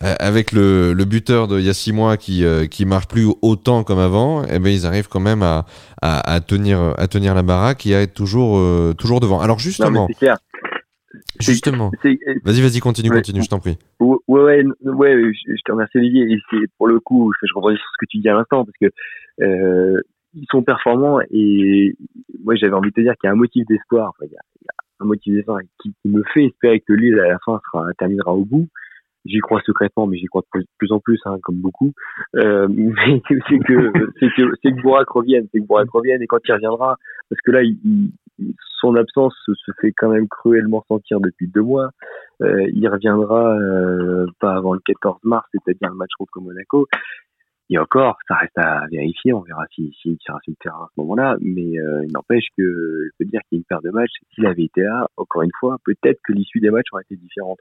[0.01, 3.85] avec le, le, buteur d'il y a six mois qui euh, qui marche plus autant
[3.85, 5.67] comme avant, eh ben ils arrivent quand même à,
[6.01, 9.41] à, à tenir à tenir la baraque et à être toujours euh, toujours devant.
[9.41, 10.09] Alors justement,
[11.41, 11.91] Justement.
[12.45, 13.79] Vas-y, vas-y, continue, continue, je t'en prie.
[14.01, 16.33] Ouais, ouais, ouais, je, te remercie Olivier.
[16.33, 18.77] Et c'est pour le coup, je rebondis sur ce que tu dis à l'instant, parce
[18.81, 18.87] que
[19.45, 20.01] euh,
[20.35, 21.95] ils sont performants et
[22.43, 24.11] moi j'avais envie de te dire qu'il y a un motif d'espoir.
[24.11, 27.39] Enfin, il, y a, un motif d'espoir qui, me fait espérer que Lille à la
[27.45, 28.69] fin sera terminera au bout.
[29.25, 31.93] J'y crois secrètement, mais j'y crois de plus, en plus, hein, comme beaucoup.
[32.37, 36.39] Euh, mais c'est que c'est que c'est que revienne, c'est que Bourak revienne et quand
[36.47, 36.97] il reviendra,
[37.29, 38.11] parce que là, il,
[38.81, 41.91] son absence se fait quand même cruellement sentir depuis deux mois.
[42.43, 46.89] Euh, il reviendra euh, pas avant le 14 mars, c'est-à-dire le match contre Monaco.
[47.71, 49.33] Et encore, ça reste à vérifier.
[49.33, 51.37] On verra s'il si, sera sur le terrain à ce moment-là.
[51.41, 54.13] Mais euh, il n'empêche que je peux dire qu'il y a une paire de matchs.
[54.35, 57.59] S'il avait été là, encore une fois, peut-être que l'issue des matchs aurait été différente.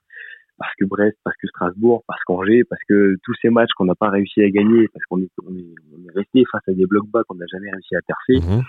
[0.58, 3.96] Parce que Brest, parce que Strasbourg, parce qu'Angers, parce que tous ces matchs qu'on n'a
[3.96, 6.86] pas réussi à gagner, parce qu'on est, on est, on est resté face à des
[6.86, 8.46] blocs bas qu'on n'a jamais réussi à percer.
[8.46, 8.62] Mmh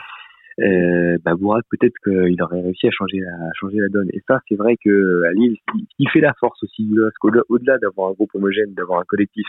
[0.61, 1.33] euh, bah
[1.71, 4.09] peut-être qu'il aurait réussi à changer la, à changer la donne.
[4.13, 6.91] Et ça, c'est vrai que à Lille, ce qui fait la force aussi
[7.49, 9.47] au-delà d'avoir un groupe homogène, d'avoir un collectif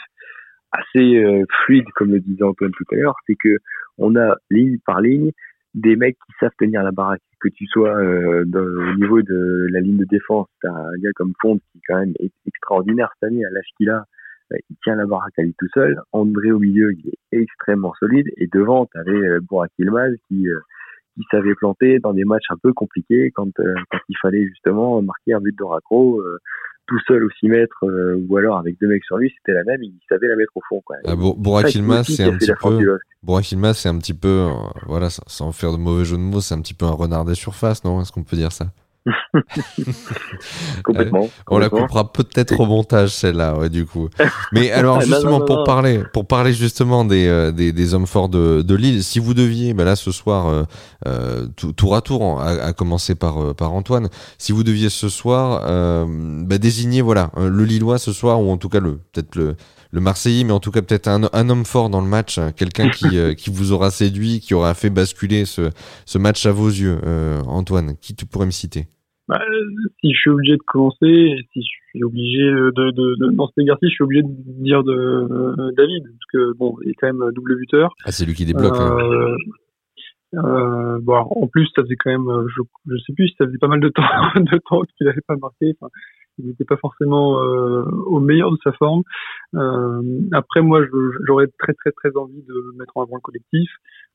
[0.72, 3.58] assez euh, fluide, comme le disait Antoine tout à l'heure, c'est que
[3.98, 5.32] on a ligne par ligne
[5.74, 7.22] des mecs qui savent tenir la baraque.
[7.43, 11.34] Que tu sois euh, au niveau de la ligne de défense, t'as un gars comme
[11.41, 14.06] Fond qui quand même est extraordinaire cette année à l'âge qu'il a.
[14.53, 15.99] Euh, il tient la baraque à lui tout seul.
[16.13, 18.27] André au milieu, il est extrêmement solide.
[18.38, 20.47] Et devant, t'avais euh, Bourak Ilmaz qui
[21.15, 25.01] qui savait planter dans des matchs un peu compliqués quand, euh, quand il fallait justement
[25.01, 26.39] marquer un but de raccro euh,
[26.88, 29.63] tout seul au 6 mètres euh, ou alors avec deux mecs sur lui, c'était la
[29.63, 30.82] même, il savait la mettre au fond.
[30.86, 30.98] Quoi.
[31.06, 31.15] Ah,
[31.69, 32.98] Ilmaz, c'est un, petit peu...
[33.78, 34.48] c'est un petit peu,
[34.86, 37.36] voilà, sans faire de mauvais jeu de mots, c'est un petit peu un renard des
[37.36, 38.02] surfaces, non?
[38.02, 38.65] Est-ce qu'on peut dire ça?
[40.84, 44.08] complètement, On la coupera peut-être au montage celle-là, ouais, du coup.
[44.54, 48.62] Mais alors justement pour parler, pour parler justement des, euh, des, des, hommes forts de,
[48.62, 50.63] de Lille, si vous deviez, ben là ce soir, euh,
[51.06, 55.10] euh tour à tour, à, à commencer par euh, par Antoine, si vous deviez ce
[55.10, 59.56] soir ben désigner voilà le Lillois ce soir ou en tout cas le peut-être le
[59.93, 62.89] le Marseillais, mais en tout cas peut-être un, un, homme fort dans le match, quelqu'un
[62.89, 65.69] qui, qui vous aura séduit, qui aura fait basculer ce,
[66.06, 66.97] ce match à vos yeux,
[67.47, 68.88] Antoine, qui tu pourrais me citer?
[69.27, 69.39] Bah,
[70.01, 73.60] si je suis obligé de commencer, si je suis obligé de, de, de, dans cet
[73.60, 77.08] exercice, je suis obligé de dire de euh, David, parce que bon, il est quand
[77.08, 77.93] même double buteur.
[78.03, 78.75] Ah, c'est lui qui débloque.
[78.75, 78.97] Hein.
[78.99, 79.38] Euh,
[80.36, 83.67] euh, en plus, ça faisait quand même, je, je sais plus si ça faisait pas
[83.67, 84.03] mal de temps,
[84.36, 85.73] de temps qu'il n'avait pas marqué.
[85.79, 85.89] Enfin,
[86.39, 89.04] il n'était pas forcément euh, au meilleur de sa forme.
[89.56, 90.82] Euh, après, moi,
[91.26, 93.69] j'aurais très très très envie de mettre en avant le collectif,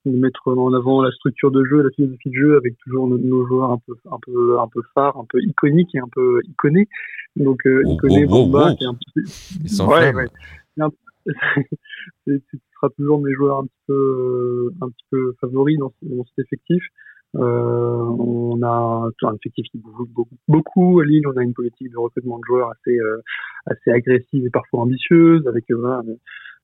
[0.04, 3.46] de mettre en avant la structure de jeu, la philosophie de jeu, avec toujours nos,
[3.46, 6.88] joueurs un peu un peu un peu phares, un peu iconiques et un peu iconés.
[7.36, 10.26] Donc euh, oh, iconé, oh, oh, Bomba, qui est un petit ouais, ouais.
[12.26, 12.38] ce
[12.74, 16.82] sera toujours mes joueurs un petit peu un petit peu favoris dans, dans cet effectif.
[17.36, 17.40] Euh,
[18.18, 20.08] on a un effectif qui bouge
[20.48, 21.00] beaucoup.
[21.00, 23.20] À Lille, on a une politique de recrutement de joueurs assez, euh,
[23.66, 26.02] assez agressive et parfois ambitieuse, avec euh,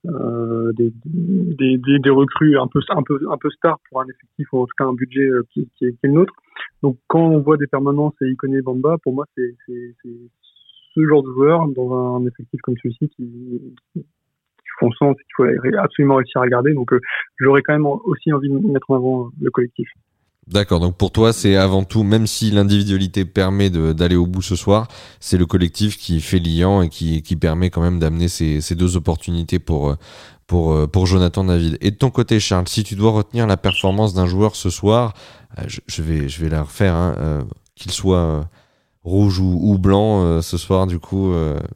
[0.07, 4.07] euh des, des, des, des, recrues un peu, un peu, un peu stars pour un
[4.07, 6.35] effectif ou en tout cas un budget qui, est, qui est le nôtre.
[6.83, 9.55] Donc quand on voit des permanences et Iconé Bamba, pour moi c'est
[10.03, 14.05] ce genre de joueur dans un effectif comme celui-ci qui, qui
[14.79, 16.73] font sens qu'il faut absolument réussir à garder.
[16.75, 16.91] Donc
[17.39, 19.89] j'aurais quand même aussi envie de mettre en avant le collectif.
[20.47, 24.57] D'accord, donc pour toi, c'est avant tout, même si l'individualité permet d'aller au bout ce
[24.57, 28.75] soir, c'est le collectif qui fait liant et qui, permet quand même d'amener ces, ces,
[28.75, 29.97] deux opportunités pour,
[30.47, 31.79] pour, pour Jonathan David.
[31.81, 35.15] Et de ton côté, Charles, si tu dois retenir la performance d'un joueur ce soir,
[35.59, 37.43] euh, je, je, vais, je vais la refaire, hein, euh,
[37.75, 38.43] qu'il soit euh,
[39.03, 41.35] rouge ou, blanc ce soir, du coup,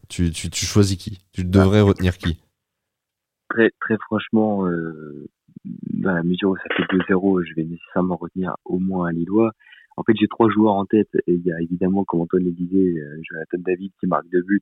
[0.08, 1.18] tu, tu, tu, choisis qui?
[1.32, 2.40] Tu devrais retenir qui?
[3.50, 4.64] Très, très franchement,
[5.64, 9.52] dans la mesure où ça fait 2-0, je vais nécessairement retenir au moins un Lillois.
[9.96, 11.08] En fait, j'ai trois joueurs en tête.
[11.26, 14.42] Et il y a évidemment, comme Antoine le disait, euh, Jonathan David qui marque deux
[14.42, 14.60] buts.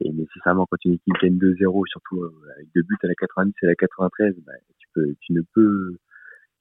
[0.00, 3.52] Et nécessairement, quand une équipe gagne 2-0, surtout euh, avec deux buts à la 90
[3.62, 5.96] et à la 93, bah, tu, peux, tu ne peux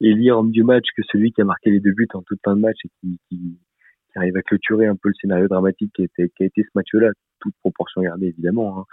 [0.02, 2.56] élire homme du match que celui qui a marqué les deux buts en toute fin
[2.56, 6.04] de match et qui, qui, qui arrive à clôturer un peu le scénario dramatique qui,
[6.04, 7.12] était, qui a été ce match-là,
[7.46, 8.80] toute proportion gardée évidemment.
[8.80, 8.84] Hein.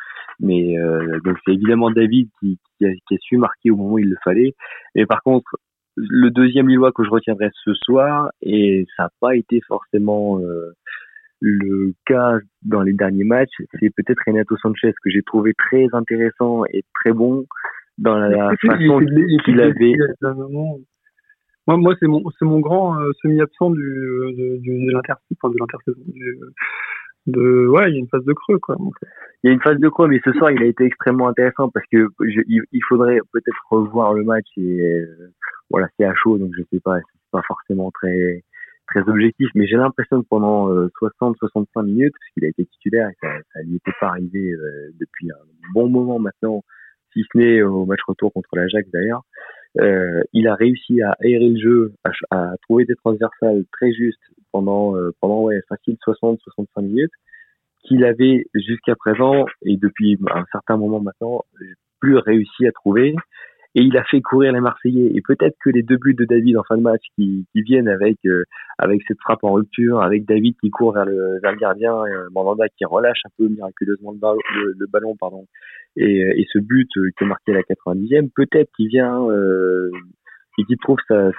[0.40, 3.94] Mais euh, donc c'est évidemment David qui, qui, a, qui, a, su marquer au moment
[3.94, 4.54] où il le fallait.
[4.94, 5.56] Et par contre,
[5.96, 10.72] le deuxième Lillois que je retiendrai ce soir, et ça n'a pas été forcément euh,
[11.40, 16.64] le cas dans les derniers matchs, c'est peut-être Renato Sanchez que j'ai trouvé très intéressant
[16.72, 17.44] et très bon
[17.98, 19.00] dans la, façon
[19.44, 19.94] qu'il avait.
[21.66, 26.00] Moi, moi c'est mon, mon grand euh, semi-absent du, de, de enfin, de l'intersaison.
[27.26, 28.76] De, ouais, il y a une phase de creux, quoi.
[29.42, 31.68] Il y a une phase de creux, mais ce soir, il a été extrêmement intéressant
[31.68, 32.08] parce que
[32.48, 35.32] il, faudrait peut-être revoir le match et euh,
[35.70, 38.42] voilà, c'est à chaud, donc je sais pas, c'est pas forcément très
[38.88, 43.28] très objectif, mais j'ai l'impression que pendant 60-65 minutes, parce qu'il a été titulaire ça,
[43.54, 44.52] ça lui était pas arrivé
[45.00, 46.62] depuis un bon moment maintenant,
[47.12, 49.22] si ce n'est au match retour contre l'Ajax d'ailleurs,
[49.80, 51.92] euh, il a réussi à aérer le jeu,
[52.30, 54.20] à trouver des transversales très justes
[54.52, 57.12] pendant euh, pendant ouais facile 60-65 minutes
[57.84, 61.44] qu'il avait jusqu'à présent et depuis un certain moment maintenant
[62.00, 63.14] plus réussi à trouver
[63.74, 65.12] et il a fait courir les Marseillais.
[65.14, 68.18] Et peut-être que les deux buts de David en fin de match qui, viennent avec
[68.26, 68.44] euh,
[68.78, 72.28] avec cette frappe en rupture, avec David qui court vers le, vers le gardien, euh,
[72.32, 75.46] Mandanda qui relâche un peu miraculeusement le, ballon, pardon,
[75.96, 79.26] et, et, ce but qui est marqué la 90e, peut-être qu'il vient
[80.58, 81.30] et qui trouve sa,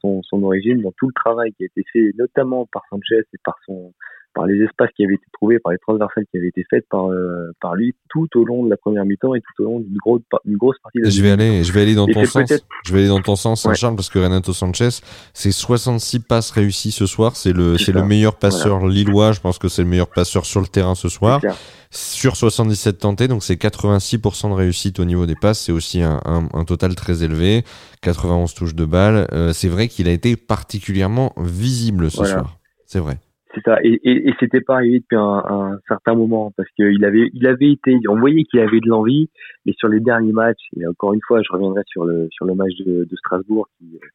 [0.00, 3.56] son origine dans tout le travail qui a été fait, notamment par Sanchez et par
[3.66, 3.92] son
[4.34, 7.06] par les espaces qui avaient été trouvés, par les transversales qui avaient été faites par
[7.10, 9.96] euh, par lui tout au long de la première mi-temps et tout au long d'une
[9.96, 11.00] grosse une grosse partie.
[11.00, 12.52] De je vais aller, je vais aller dans ton sens.
[12.84, 14.88] Je vais aller dans ton sens, Charles, parce que Renato Sanchez,
[15.34, 17.36] c'est 66 passes réussies ce soir.
[17.36, 19.32] C'est le c'est le meilleur passeur lillois.
[19.32, 21.40] Je pense que c'est le meilleur passeur sur le terrain ce soir.
[21.90, 25.60] Sur 77 tentés, donc c'est 86% de réussite au niveau des passes.
[25.60, 27.64] C'est aussi un, un, un, total très élevé.
[28.00, 29.26] 91 touches de balle.
[29.32, 32.58] Euh, c'est vrai qu'il a été particulièrement visible ce soir.
[32.86, 33.18] C'est vrai.
[33.54, 33.78] C'est ça.
[33.82, 37.46] Et, et, et c'était pas arrivé depuis un, un certain moment parce qu'il avait, il
[37.46, 39.28] avait été, on voyait qu'il avait de l'envie,
[39.66, 42.54] mais sur les derniers matchs, et encore une fois, je reviendrai sur le sur le
[42.54, 44.06] match de, de Strasbourg qui euh,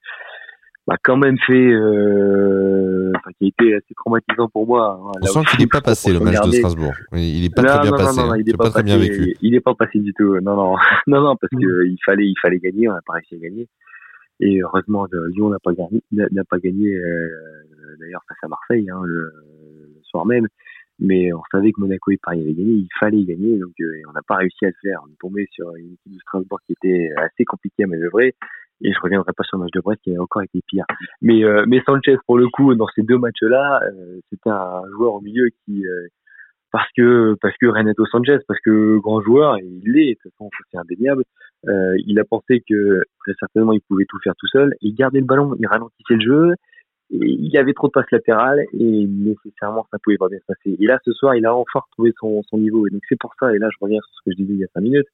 [0.87, 4.99] m'a quand même fait, euh, enfin, qui a été assez traumatisant pour moi.
[4.99, 6.93] Hein, on sent qu'il n'est pas passé le match de Strasbourg.
[7.13, 8.21] Il n'est pas très bien passé.
[8.21, 9.35] Non, il n'est pas, très bien vécu.
[9.41, 10.39] Il n'est pas passé du tout.
[10.39, 10.75] Non, non,
[11.07, 11.59] non, non, parce mm.
[11.59, 12.89] que il fallait, il fallait gagner.
[12.89, 13.67] On n'a pas réussi à gagner.
[14.39, 17.66] Et heureusement, Lyon n'a pas gagné, n'a pas gagné euh,
[17.99, 19.31] d'ailleurs face à Marseille hein, le,
[20.03, 20.47] soir même.
[20.99, 24.13] Mais on savait que Monaco et Paris avaient gagné, il fallait gagner, donc euh, on
[24.13, 24.99] n'a pas réussi à le faire.
[25.05, 28.33] On est tombé sur une équipe de Strasbourg qui était assez compliquée à manœuvrer.
[28.81, 30.85] Et je reviendrai pas sur le match de Brest qui a encore été pire.
[31.21, 33.81] Mais euh, Sanchez pour le coup dans ces deux matchs-là,
[34.29, 35.83] c'était un joueur au milieu qui
[36.71, 40.31] parce que parce que Renato Sanchez, parce que grand joueur, et il l'est, de toute
[40.33, 41.23] façon c'est indéniable.
[41.67, 44.93] Euh, il a pensé que très certainement il pouvait tout faire tout seul et il
[44.93, 46.53] gardait le ballon, il ralentissait le jeu.
[47.09, 50.75] Il y avait trop de passes latérales et nécessairement ça pouvait pas bien se passer.
[50.79, 53.33] Et là ce soir il a enfin retrouvé son, son niveau et donc c'est pour
[53.39, 55.07] ça et là je reviens sur ce que je disais il y a cinq minutes,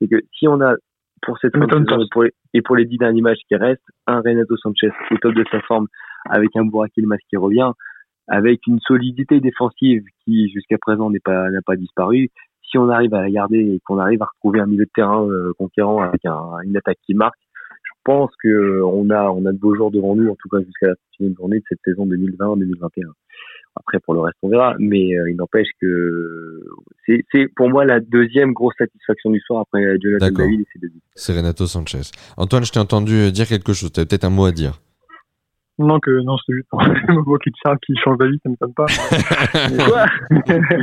[0.00, 0.74] c'est que si on a
[1.22, 4.56] pour cette fin et pour, les, et pour les derniers matchs qui restent, un Renato
[4.56, 5.86] Sanchez au top de sa forme
[6.28, 7.70] avec un Burak Ilmaz qui revient,
[8.28, 12.30] avec une solidité défensive qui jusqu'à présent n'est pas n'a pas disparu.
[12.68, 15.24] Si on arrive à la garder et qu'on arrive à retrouver un milieu de terrain
[15.24, 17.38] euh, conquérant avec un, une attaque qui marque,
[18.06, 20.58] pense que euh, on a on a de beaux jours devant nous, en tout cas
[20.64, 23.10] jusqu'à la fin de journée de cette saison 2020-2021.
[23.74, 26.62] Après pour le reste on verra, mais euh, il n'empêche que
[27.04, 30.78] c'est c'est pour moi la deuxième grosse satisfaction du soir après Jonathan David et ses
[30.78, 32.12] deux C'est Renato Sanchez.
[32.36, 33.92] Antoine, je t'ai entendu dire quelque chose.
[33.92, 34.80] Tu avais peut-être un mot à dire.
[35.78, 38.86] Non, que non, c'est juste de ça qui change d'avis, ça ne m'étonne pas.
[39.88, 40.06] Quoi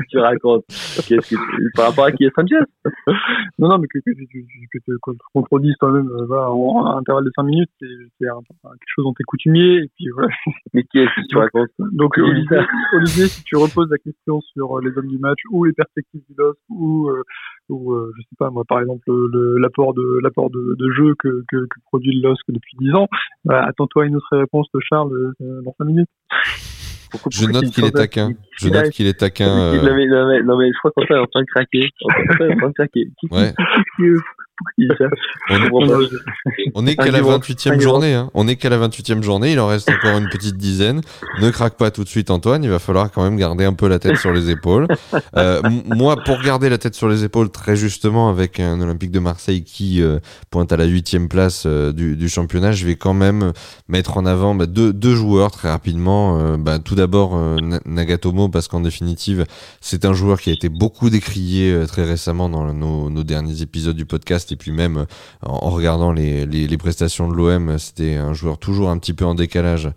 [0.10, 0.66] Tu racontes
[1.08, 2.56] Qu'est-ce que Par rapport à qui est Sanchez
[3.58, 7.26] Non, non, mais que, que, que, que tu contredises toi-même euh, voilà, en, en intervalle
[7.26, 10.30] de 5 minutes, c'est quelque chose dont t'es coutumier, et puis voilà.
[10.74, 12.60] Mais qui est-ce que tu racontes Donc, Olivier,
[12.94, 16.22] Olivier, si tu reposes la question sur euh, les hommes du match, ou les perspectives
[16.30, 17.24] du LOSC, ou, euh,
[17.70, 19.04] ou euh, je sais pas, moi, par exemple,
[19.60, 23.08] l'apport de, l'apport de, de jeu que, que, que produit le LOSC depuis 10 ans,
[23.46, 26.10] bah, attends-toi à une autre réponse de Charles euh, dans 5 minutes.
[27.32, 28.32] Je note qu'il est taquin.
[28.58, 29.74] Je note qu'il est taquin.
[29.74, 29.82] Euh...
[30.43, 31.89] Non, mais je crois qu'on est en train de craquer.
[32.02, 33.08] On est en train de craquer.
[33.30, 33.54] Ouais.
[36.76, 38.13] On est, qu'à la 28e journée.
[38.13, 38.30] Hein.
[38.34, 39.54] On est qu'à la 28e journée.
[39.54, 41.02] Il en reste encore une petite dizaine.
[41.42, 42.63] Ne craque pas tout de suite, Antoine.
[42.63, 44.88] Il va falloir quand même garder un peu la tête sur les épaules.
[45.36, 49.20] Euh, moi, pour garder la tête sur les épaules, très justement, avec un Olympique de
[49.20, 50.20] Marseille qui euh,
[50.52, 53.52] pointe à la 8e place euh, du, du, championnat, je vais quand même
[53.88, 56.58] mettre en avant bah, deux, deux, joueurs très rapidement.
[56.58, 57.39] Bah, tout d'abord,
[57.86, 59.46] Nagatomo, parce qu'en définitive,
[59.82, 63.96] c'est un joueur qui a été beaucoup décrié très récemment dans nos, nos derniers épisodes
[63.96, 65.06] du podcast et puis même
[65.42, 69.89] en, regardant les prestations de l'OM, c'était un joueur toujours un petit peu en décalage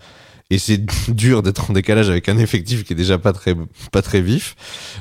[0.48, 3.56] et c'est dur d'être en décalage avec un effectif qui est déjà pas très
[3.90, 4.54] pas très vif.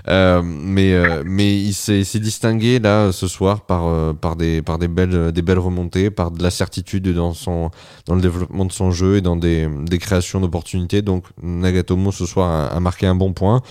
[0.08, 4.80] Euh, mais euh, mais il s'est distingué là ce soir par euh, par des par
[4.80, 7.70] des belles des belles remontées par de la certitude dans son
[8.08, 11.02] dans le développement de son jeu et dans des des créations d'opportunités.
[11.04, 13.62] Donc Nagatomo ce soir a, marqué un bon point.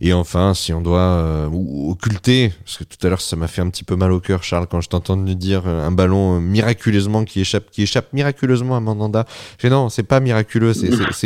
[0.00, 1.48] Et enfin si on doit
[1.88, 4.42] occulter parce que tout à l'heure ça m'a fait un petit peu mal au cœur
[4.42, 9.24] Charles quand je t'entends dire un ballon miraculeusement qui échappe qui échappe miraculeusement à Mandanda.
[9.58, 10.74] Je non c'est pas miraculeux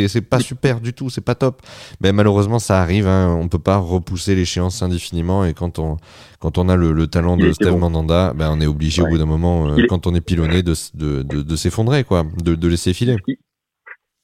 [0.07, 1.61] c'est pas super du tout, c'est pas top.
[2.01, 3.07] Mais malheureusement, ça arrive.
[3.07, 5.43] Hein, on peut pas repousser l'échéance indéfiniment.
[5.45, 5.97] Et quand on
[6.39, 9.17] quand on a le, le talent de Steve Mandanda, ben on est obligé au bout
[9.17, 12.67] d'un moment, euh, quand on est pilonné, de, de, de, de s'effondrer, quoi, de, de
[12.67, 13.15] laisser filer.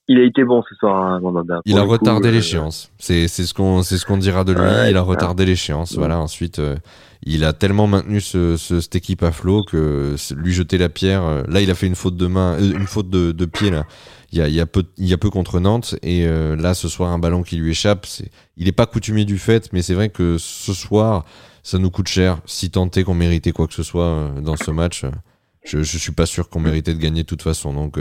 [0.10, 1.62] Il a été bon ce soir, hein, Mandanda.
[1.66, 2.92] Il a retardé l'échéance.
[3.00, 4.90] C'est c'est ce qu'on c'est ce qu'on dira de lui.
[4.90, 5.96] il a retardé l'échéance.
[5.96, 6.20] Voilà.
[6.20, 6.62] Ensuite,
[7.26, 11.46] il a tellement maintenu ce, ce, cette équipe à flot que lui jeter la pierre.
[11.48, 13.86] là, il a fait une faute de main, une faute de, de pied là
[14.34, 17.56] il y a, peu, y contre Nantes et euh, là ce soir un ballon qui
[17.56, 18.08] lui échappe,
[18.58, 21.24] il n'est pas coutumier du fait, mais c'est vrai que ce soir
[21.62, 22.42] ça nous coûte cher.
[22.46, 25.12] Si tant est qu'on méritait quoi que ce soit euh, dans ce match, euh,
[25.64, 27.74] je, je suis pas sûr qu'on méritait de gagner de toute façon.
[27.74, 28.00] Donc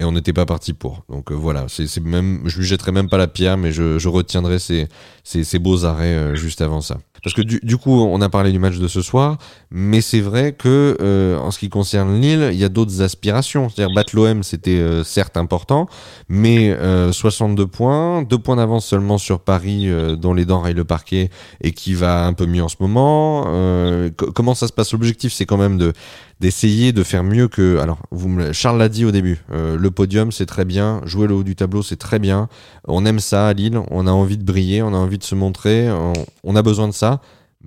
[0.00, 1.04] et on n'était pas parti pour.
[1.08, 4.88] Donc voilà, c'est, même, je lui jetterai même pas la pierre, mais je, retiendrai ces,
[5.24, 6.98] ces beaux arrêts juste avant ça.
[7.22, 9.38] Parce que du, coup, on a parlé du match de ce soir,
[9.70, 13.68] mais c'est vrai que euh, en ce qui concerne Lille, il y a d'autres aspirations.
[13.68, 15.88] C'est-à-dire battre l'OM, c'était euh, certes important,
[16.28, 20.74] mais euh, 62 points, deux points d'avance seulement sur Paris, euh, dont les dents raillent
[20.74, 21.30] le parquet
[21.62, 23.44] et qui va un peu mieux en ce moment.
[23.48, 24.92] Euh, comment ça se passe?
[24.92, 25.92] L'objectif, c'est quand même de
[26.40, 27.78] d'essayer de faire mieux que.
[27.78, 28.52] Alors, vous.
[28.52, 29.42] Charles l'a dit au début.
[29.50, 31.00] le podium, c'est très bien.
[31.04, 32.48] Jouer le haut du tableau, c'est très bien.
[32.86, 33.80] On aime ça à Lille.
[33.90, 34.82] On a envie de briller.
[34.82, 35.90] On a envie de se montrer.
[35.90, 36.12] On,
[36.44, 37.17] on a besoin de ça.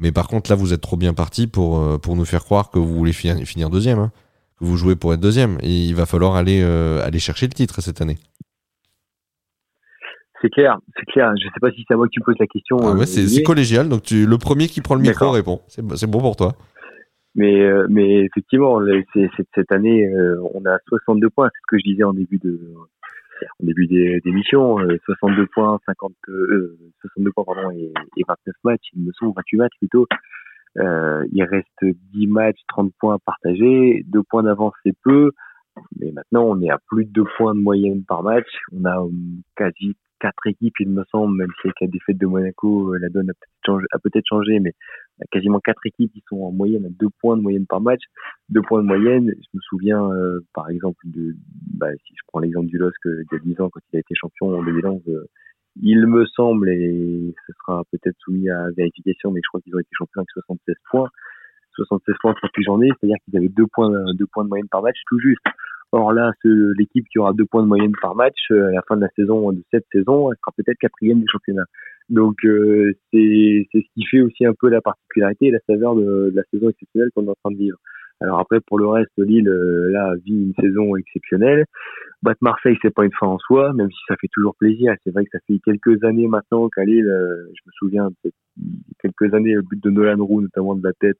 [0.01, 2.71] Mais par contre, là, vous êtes trop bien parti pour, euh, pour nous faire croire
[2.71, 3.99] que vous voulez finir, deuxième.
[3.99, 4.11] Hein.
[4.59, 5.57] que vous jouez pour être deuxième.
[5.61, 8.17] Et il va falloir aller, euh, aller chercher le titre cette année.
[10.41, 11.31] C'est clair, c'est clair.
[11.37, 12.77] Je sais pas si c'est à moi que tu poses la question.
[12.81, 13.89] Ah ouais, c'est collégial.
[13.89, 15.61] Donc tu, le premier qui prend le micro répond.
[15.67, 16.53] C'est bon pour toi.
[17.35, 18.79] Mais, euh, mais effectivement,
[19.55, 20.11] cette année,
[20.55, 21.49] on a 62 points.
[21.53, 22.59] C'est ce que je disais en début de,
[23.61, 27.93] en début d'émission, 62 euh, points, 50, 62 euh, points pardon, et,
[28.27, 30.07] 29 matchs, il me semble 28 matchs plutôt.
[30.77, 31.67] Euh, il reste
[32.13, 35.31] 10 matchs, 30 points partagés, deux points d'avance c'est peu,
[35.99, 38.47] mais maintenant on est à plus de 2 points de moyenne par match.
[38.71, 39.05] On a
[39.55, 43.31] quasi quatre équipes, il me semble, même si avec la défaite de Monaco, la donne
[43.31, 44.73] a peut-être changé, mais
[45.31, 48.01] quasiment quatre équipes qui sont en moyenne à deux points de moyenne par match.
[48.49, 51.35] Deux points de moyenne, je me souviens, euh, par exemple, de,
[51.73, 53.99] bah, si je prends l'exemple du LOSC il y a 10 ans, quand il a
[53.99, 55.25] été champion en 2011, euh,
[55.81, 59.79] il me semble, et ce sera peut-être soumis à vérification, mais je crois qu'ils ont
[59.79, 61.09] été champions avec 76 points.
[61.75, 64.81] 76 points en 38 journées, c'est-à-dire qu'ils avaient deux points, deux points de moyenne par
[64.81, 65.39] match, tout juste.
[65.93, 68.95] Or là, l'équipe qui aura deux points de moyenne par match euh, à la fin
[68.95, 71.65] de la saison de cette saison, elle sera peut-être quatrième du championnat.
[72.09, 76.29] Donc euh, c'est ce qui fait aussi un peu la particularité et la saveur de,
[76.31, 77.77] de la saison exceptionnelle qu'on est en train de vivre.
[78.21, 81.65] Alors après, pour le reste, Lille, euh, là, vit une saison exceptionnelle.
[82.21, 84.93] Battre Marseille, c'est pas une fin en soi, même si ça fait toujours plaisir.
[85.03, 88.09] C'est vrai que ça fait quelques années maintenant qu'à Lille, je me souviens,
[89.01, 91.17] quelques années, le but de Nolan Roux, notamment de la tête,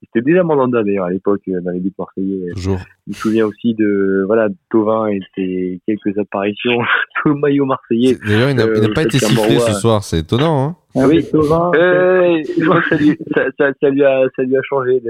[0.00, 2.52] c'était déjà Mandanda d'ailleurs à l'époque euh, dans les buts marseillais.
[2.54, 2.78] Toujours.
[2.78, 6.78] Je me souviens aussi de voilà Tovin et ses quelques apparitions
[7.22, 8.16] sous le maillot marseillais.
[8.24, 10.64] D'ailleurs, il n'a euh, pas été sifflé ce soir, c'est étonnant.
[10.64, 11.72] Hein ah oui, Tovin.
[11.74, 15.02] Euh, je crois que ça lui, ça, ça, ça, lui a, ça lui a changé.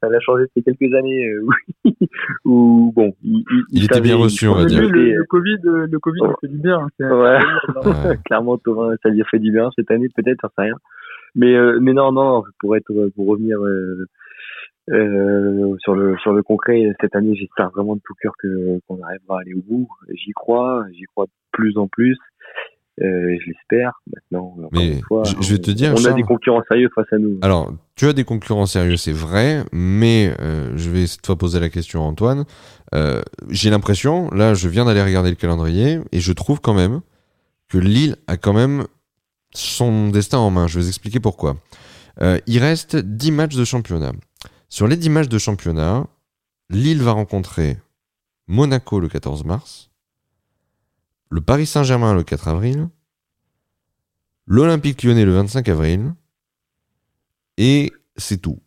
[0.00, 1.92] Ça l'a changé ces quelques années euh,
[2.44, 4.80] où, bon, il, il, il était bien reçu, on va dire.
[4.82, 6.34] Le, le, Covid, le Covid, oh.
[6.40, 6.86] fait du bien.
[7.00, 7.90] Hein, ouais.
[7.90, 8.18] ouais.
[8.24, 10.74] Clairement, Tovin, ça lui a fait du bien cette année, peut-être, ça sait rien.
[11.34, 14.06] Mais euh, mais non non pour être pour revenir euh,
[14.90, 19.02] euh, sur le sur le concret cette année j'espère vraiment de tout cœur que qu'on
[19.02, 19.88] arrivera à aller au bout.
[20.10, 22.18] J'y crois j'y crois de plus en plus.
[23.02, 26.88] Euh, je l'espère maintenant mais fois, je, vais te dire on a des concurrents sérieux
[26.94, 27.40] face à nous.
[27.42, 31.58] Alors tu as des concurrents sérieux c'est vrai mais euh, je vais cette fois poser
[31.58, 32.44] la question à Antoine.
[32.94, 33.20] Euh,
[33.50, 37.00] j'ai l'impression là je viens d'aller regarder le calendrier et je trouve quand même
[37.68, 38.84] que Lille a quand même
[39.54, 40.66] son destin en main.
[40.66, 41.56] Je vais vous expliquer pourquoi.
[42.20, 44.12] Euh, il reste 10 matchs de championnat.
[44.68, 46.06] Sur les 10 matchs de championnat,
[46.70, 47.78] Lille va rencontrer
[48.46, 49.90] Monaco le 14 mars,
[51.30, 52.88] le Paris Saint-Germain le 4 avril,
[54.46, 56.14] l'Olympique lyonnais le 25 avril,
[57.56, 58.60] et c'est tout.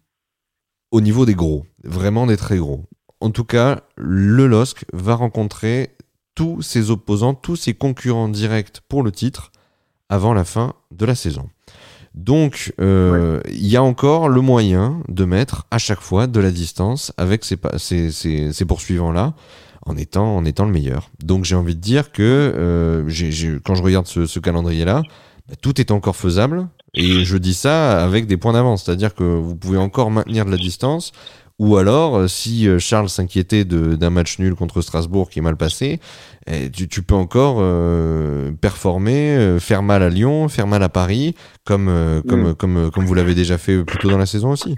[0.91, 2.85] Au niveau des gros, vraiment des très gros.
[3.19, 5.97] En tout cas, le LOSC va rencontrer
[6.35, 9.51] tous ses opposants, tous ses concurrents directs pour le titre
[10.09, 11.49] avant la fin de la saison.
[12.17, 16.49] Donc, euh, il y a encore le moyen de mettre à chaque fois de la
[16.49, 18.11] distance avec ces, ces,
[18.51, 19.35] ces, poursuivants-là
[19.85, 21.11] en étant, en étant le meilleur.
[21.23, 25.03] Donc, j'ai envie de dire que euh, quand je regarde ce, calendrier-là,
[25.47, 26.67] bah, tout est encore faisable.
[26.95, 30.49] Et je dis ça avec des points d'avance, c'est-à-dire que vous pouvez encore maintenir de
[30.49, 31.11] la distance,
[31.59, 35.57] ou alors, euh, si euh, Charles s'inquiétait d'un match nul contre Strasbourg qui est mal
[35.57, 35.99] passé,
[36.45, 41.35] eh, tu, tu peux encore euh, performer, faire mal à Lyon, faire mal à Paris,
[41.65, 41.91] comme,
[42.27, 42.55] comme, mm.
[42.55, 44.75] comme, comme vous l'avez déjà fait plus tôt dans la saison aussi.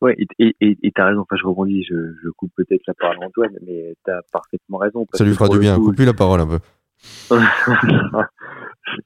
[0.00, 1.20] Ouais, et tu et, as raison.
[1.20, 4.78] Enfin, je rebondis, je, je coupe peut-être la parole à Antoine, mais tu as parfaitement
[4.78, 5.06] raison.
[5.12, 5.76] Ça lui fera du bien.
[5.76, 6.58] Coupe lui la parole un peu.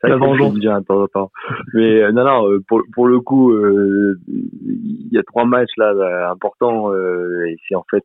[0.00, 1.30] ça vengeance bien de temps en temps.
[1.72, 5.76] Mais euh, non, non, euh, pour, pour le coup, euh, il y a trois matchs
[5.76, 8.04] là importants et c'est en fait,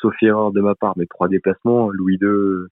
[0.00, 1.90] sauf erreur de ma part, mais trois déplacements.
[1.90, 2.66] Louis II,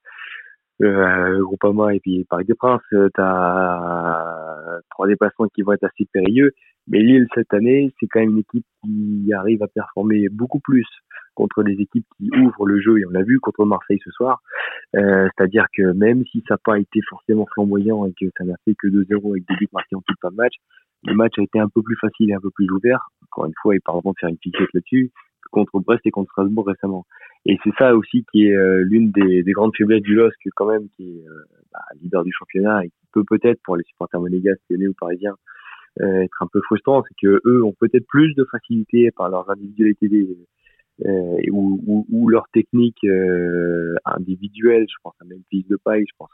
[0.83, 6.07] euh, Groupama et puis Parc des Princes, tu as trois déplacements qui vont être assez
[6.12, 6.53] périlleux.
[6.91, 10.86] Mais Lille, cette année, c'est quand même une équipe qui arrive à performer beaucoup plus
[11.34, 14.43] contre les équipes qui ouvrent le jeu, et on l'a vu contre Marseille ce soir.
[14.97, 18.57] Euh, C'est-à-dire que même si ça n'a pas été forcément flamboyant et que ça n'a
[18.64, 20.55] fait que 2-0 avec des buts marqués en toute fin de match,
[21.05, 23.09] le match a été un peu plus facile et un peu plus ouvert.
[23.22, 25.12] Encore une fois, et pardon de faire une piquette là-dessus,
[25.51, 27.07] contre Brest et contre Strasbourg récemment.
[27.47, 30.66] Et c'est ça aussi qui est euh, l'une des, des, grandes faiblesses du LOSC quand
[30.66, 34.20] même, qui est euh, bah, leader du championnat et qui peut peut-être pour les supporters
[34.20, 35.36] monégasques, lyonnais ou parisiens,
[35.99, 40.09] être un peu frustrant, c'est que eux ont peut-être plus de facilité par leur individualité
[41.07, 44.86] euh, ou, ou, ou, leur technique euh, individuelle.
[44.88, 46.30] Je pense à Memphis de paille, je pense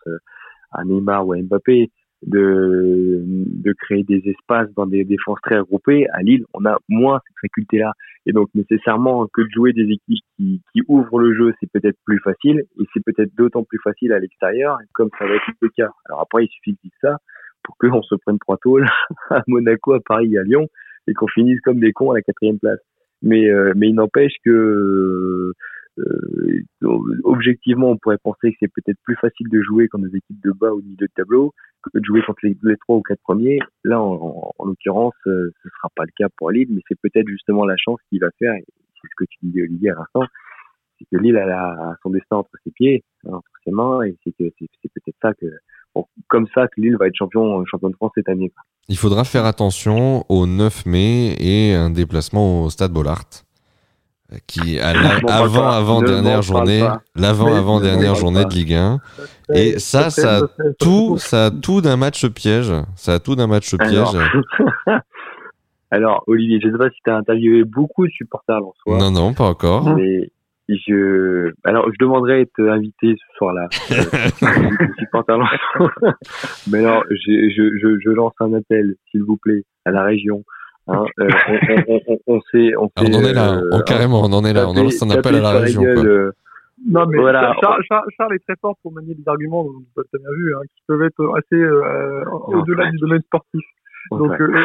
[0.73, 1.91] à Neymar ou à Mbappé
[2.27, 6.09] de, de créer des espaces dans des défenses très regroupées.
[6.13, 7.93] À Lille, on a moins cette faculté-là.
[8.27, 11.99] Et donc, nécessairement, que de jouer des équipes qui, qui ouvrent le jeu, c'est peut-être
[12.05, 12.65] plus facile.
[12.81, 15.91] Et c'est peut-être d'autant plus facile à l'extérieur, comme ça va être le cas.
[16.07, 17.19] Alors après, il suffit de dire ça
[17.67, 18.87] pour qu'on se prenne trois tôles
[19.31, 20.69] à Monaco, à Paris à Lyon,
[21.07, 22.81] et qu'on finisse comme des cons à la quatrième place.
[23.23, 25.53] Mais, euh, mais il n'empêche que
[25.99, 26.63] euh,
[27.25, 30.53] objectivement, on pourrait penser que c'est peut-être plus facile de jouer contre des équipes de
[30.53, 31.53] bas au milieu de tableau
[31.83, 33.59] que de jouer contre les, trois ou quatre premiers.
[33.85, 37.29] Là, en, en, l'occurrence, euh, ce sera pas le cas pour Lille, mais c'est peut-être
[37.29, 38.55] justement la chance qu'il va faire.
[38.57, 40.27] C'est ce que tu disais Olivier à l'instant,
[40.99, 45.17] c'est que Lille a, son destin entre ses pieds, entre ses mains, et c'est peut-être
[45.23, 45.47] ça que
[46.29, 48.53] comme ça que Lille va être champion champion de France cette année.
[48.89, 53.25] Il faudra faire attention au 9 mai et un déplacement au Stade Bollard
[54.47, 54.91] qui à
[55.29, 59.01] avant avant dernière journée l'avant avant dernière journée de Ligue 1
[59.55, 60.41] et ça ça a
[60.79, 62.73] tout ça a tout d'un match piège.
[62.97, 64.17] Ça a tout d'un match piège.
[65.93, 69.11] Alors, Olivier je sais pas si tu as interviewé beaucoup de supporters en soi non
[69.11, 69.95] non pas encore.
[69.95, 70.31] Mais
[70.69, 73.69] je alors je demanderais être invité ce soir-là
[74.99, 75.39] supporters
[76.71, 80.45] mais alors je, je, je, je lance un appel s'il vous plaît à la région
[80.89, 81.29] Hein, euh,
[81.89, 84.69] on, on, on, sait, on, on en est là, euh, carrément, on en est là,
[84.69, 85.83] on lance un appel à la région.
[85.83, 86.05] Quoi.
[86.05, 86.31] Euh,
[86.87, 87.55] non, mais voilà.
[87.61, 87.83] Charles,
[88.17, 91.03] Charles, est très fort pour manier des arguments, vous avez bien vu, hein, qui peuvent
[91.03, 93.65] être assez euh, au-delà du domaine sportif.
[94.11, 94.63] Donc, euh,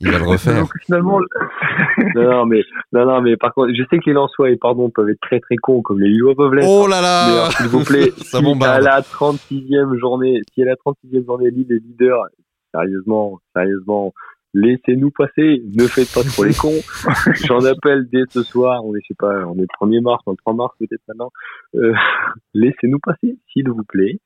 [0.00, 0.60] il va le refaire.
[0.60, 1.20] Donc, finalement,
[2.14, 2.62] non, non, mais
[2.92, 5.40] non, non, mais par contre, je sais que les Lensois et pardon peuvent être très
[5.40, 6.68] très cons comme les Lillois peuvent l'être.
[6.68, 10.74] Oh là là S'il vous plaît, ça si à la 36e journée, si à la
[10.74, 12.26] 36e journée, Lille est leader,
[12.72, 14.12] sérieusement, sérieusement,
[14.54, 16.80] laissez-nous passer, ne faites pas trop les cons.
[17.46, 20.22] J'en appelle dès ce soir, on est, je sais pas, on est le 1er mars,
[20.26, 21.30] on est le 3 mars peut-être maintenant.
[21.74, 21.92] Euh,
[22.54, 24.18] laissez-nous passer, s'il vous plaît.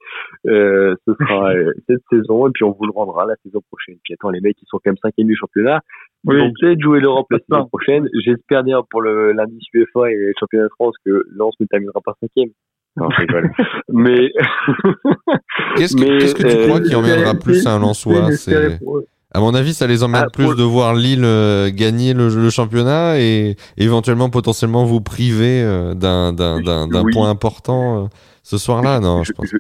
[0.47, 3.97] Euh, ce sera euh, cette saison et puis on vous le rendra la saison prochaine.
[4.03, 5.81] Puis attends, les mecs, ils sont quand même cinquième du championnat.
[6.24, 8.09] Ils vont peut-être jouer l'Europe la saison prochaine.
[8.24, 12.01] J'espère bien pour le l'indice UEFA et le championnat de France que Lens ne terminera
[12.05, 12.51] pas cinquième.
[12.97, 13.53] Non, je rigole.
[13.93, 14.33] mais
[15.77, 18.81] qu'est-ce que, que, tu crois qui emmènera plus à un Lensois C'est
[19.37, 23.20] à mon avis, ça les emmène ah, plus de voir Lille euh, gagner le, championnat
[23.20, 28.07] et éventuellement potentiellement vous priver euh, d'un point important euh,
[28.43, 28.99] ce soir-là.
[28.99, 29.51] Non, je, pense.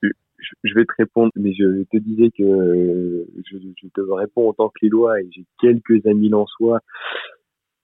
[0.00, 4.78] Je, vais te répondre, mais je te disais que je, te réponds en tant que
[4.80, 6.80] Lillois et j'ai quelques amis lensois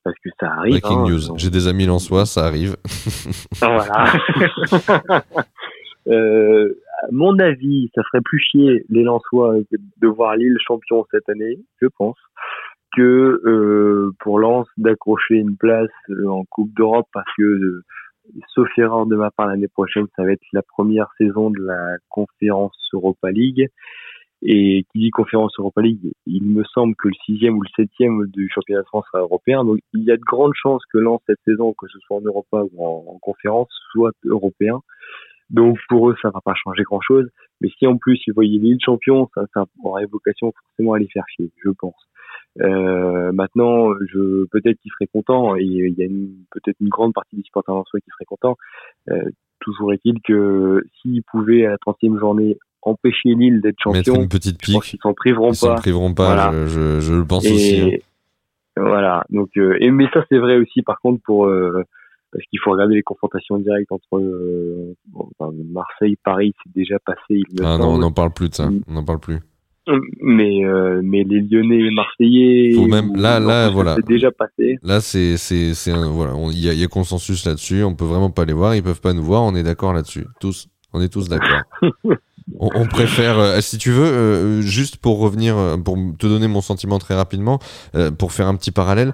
[0.04, 0.80] parce que ça arrive.
[0.80, 1.36] Breaking hein, news.
[1.36, 2.76] J'ai des amis lensois, ça arrive.
[3.60, 4.14] voilà.
[6.08, 6.78] euh,
[7.10, 9.56] mon avis, ça ferait plus chier les Lensois
[10.00, 12.16] de voir Lille champion cette année, je pense,
[12.94, 17.84] que euh, pour Lens d'accrocher une place euh, en Coupe d'Europe parce que, euh,
[18.54, 21.96] sauf erreur de ma part l'année prochaine, ça va être la première saison de la
[22.08, 23.68] conférence Europa League.
[24.44, 28.26] Et qui dit conférence Europa League, il me semble que le sixième ou le septième
[28.26, 29.64] du championnat de France sera européen.
[29.64, 32.22] Donc il y a de grandes chances que Lens cette saison, que ce soit en
[32.22, 34.80] Europa ou en conférence, soit européen.
[35.52, 37.28] Donc pour eux, ça va pas changer grand-chose.
[37.60, 41.08] Mais si en plus ils voyaient Lille champion, ça, ça aurait vocation forcément à les
[41.08, 41.94] faire chier, je pense.
[42.60, 46.08] Euh, maintenant, je peut-être qu'ils seraient contents et il y a
[46.50, 48.56] peut-être une grande partie des supporters en soi qui seraient contents.
[49.10, 49.30] Euh,
[49.60, 54.60] toujours est-il que s'ils pouvaient à la 30e journée empêcher Lille d'être champion, une petite
[54.60, 55.76] pique, ils s'en priveront ils pas.
[55.76, 57.80] S'en priveront pas, je, je, le pense aussi.
[57.80, 57.98] Hein.
[58.76, 59.24] Voilà.
[59.30, 61.84] Donc, euh, et, mais ça c'est vrai aussi par contre pour euh,
[62.32, 64.94] parce qu'il faut regarder les confrontations directes entre euh,
[65.70, 67.20] Marseille, Paris, c'est déjà passé.
[67.30, 68.70] Il ah non, on n'en parle plus de ça.
[68.88, 69.38] On n'en parle plus.
[70.20, 73.96] Mais euh, mais les Lyonnais, Marseillais, faut même là là voilà.
[73.96, 74.78] C'est déjà passé.
[74.82, 77.82] Là c'est c'est c'est voilà, il y a, y a consensus là-dessus.
[77.82, 79.42] On peut vraiment pas les voir, ils peuvent pas nous voir.
[79.42, 80.24] On est d'accord là-dessus.
[80.40, 81.62] Tous, on est tous d'accord.
[82.58, 86.60] on, préfère, euh, si tu veux, euh, juste pour revenir, euh, pour te donner mon
[86.60, 87.58] sentiment très rapidement,
[88.18, 89.12] pour faire un petit parallèle,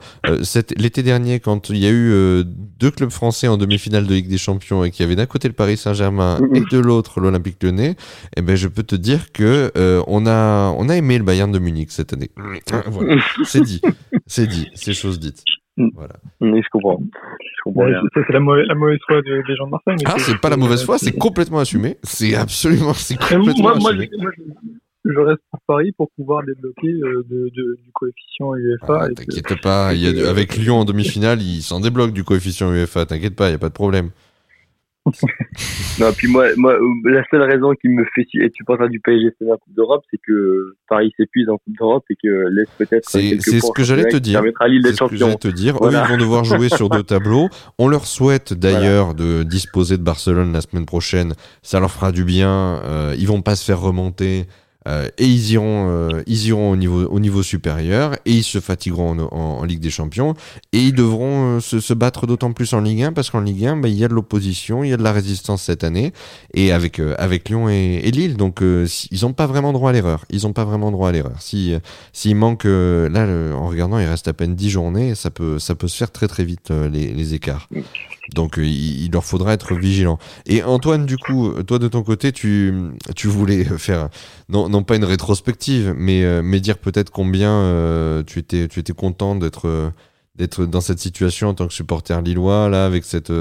[0.76, 2.44] l'été dernier, quand il y a eu
[2.78, 5.48] deux clubs français en demi-finale de Ligue des Champions et qu'il y avait d'un côté
[5.48, 7.96] le Paris Saint-Germain et de l'autre l'Olympique Lyonnais,
[8.36, 9.72] eh ben, je peux te dire que
[10.06, 12.30] on, a, on a aimé le Bayern de Munich cette année.
[12.86, 13.80] Voilà, c'est dit,
[14.26, 15.42] c'est dit, c'est chose dite.
[15.78, 15.90] Mm.
[15.94, 16.16] Voilà.
[16.40, 17.00] Oui, je comprends.
[17.64, 19.96] c'est la, mauvaise foi des gens de Marseille.
[20.04, 21.98] Ah, c'est pas la mauvaise foi, c'est complètement assumé.
[22.02, 24.10] C'est absolument, c'est complètement moi, assumé.
[24.18, 24.30] Moi,
[25.04, 29.02] je, reste pour Paris pour pouvoir débloquer euh, de, du coefficient UEFA.
[29.02, 32.72] Ah, t'inquiète pas, il y a, avec Lyon en demi-finale, il s'en débloque du coefficient
[32.72, 33.06] UEFA.
[33.06, 34.10] T'inquiète pas, il y a pas de problème.
[36.00, 39.56] Non, puis moi, moi, la seule raison qui me fait être supporter du PSG en
[39.56, 43.08] Coupe d'Europe, c'est que Paris s'épuise en Coupe d'Europe et que laisse peut-être.
[43.08, 44.42] C'est ce que j'allais te dire.
[44.84, 45.76] C'est ce que j'allais te dire.
[45.82, 47.48] Eux, ils vont devoir jouer sur deux tableaux.
[47.78, 51.34] On leur souhaite d'ailleurs de disposer de Barcelone la semaine prochaine.
[51.62, 52.80] Ça leur fera du bien.
[52.84, 54.46] Euh, ils vont pas se faire remonter.
[54.86, 58.60] Euh, et ils iront, euh, ils iront au niveau, au niveau supérieur et ils se
[58.60, 60.34] fatigueront en, Ligue des Champions
[60.72, 63.66] et ils devront euh, se, se, battre d'autant plus en Ligue 1 parce qu'en Ligue
[63.66, 66.12] 1, bah, il y a de l'opposition, il y a de la résistance cette année
[66.54, 68.36] et avec, avec Lyon et, et Lille.
[68.36, 70.24] Donc ils n'ont pas vraiment droit à l'erreur.
[70.30, 71.36] Ils n'ont pas vraiment droit à l'erreur.
[71.40, 71.74] Si,
[72.12, 75.88] s'il manque, là, en regardant, il reste à peine 10 journées, ça peut, ça peut
[75.88, 77.68] se faire très très vite les, les écarts.
[78.34, 80.18] Donc il, il, leur faudra être vigilant.
[80.46, 82.74] Et Antoine, du coup, toi de ton côté, tu,
[83.16, 84.08] tu voulais faire
[84.48, 88.80] non, non pas une rétrospective, mais, euh, mais dire peut-être combien euh, tu, étais, tu
[88.80, 89.90] étais content d'être euh,
[90.38, 93.32] d'être dans cette situation en tant que supporter lillois, là, avec cette,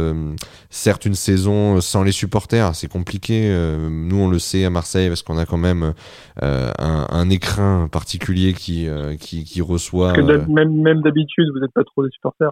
[0.69, 3.49] certes une saison sans les supporters, c'est compliqué.
[3.89, 5.93] nous, on le sait à Marseille, parce qu'on a quand même
[6.41, 8.87] un, un, écrin particulier qui,
[9.19, 10.13] qui, qui, reçoit.
[10.17, 12.51] même, même d'habitude, vous n'êtes pas trop des supporters.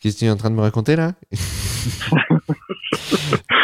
[0.00, 1.12] Qu'est-ce que tu es en train de me raconter là?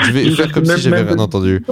[0.08, 1.64] Je vais faire comme si j'avais rien entendu.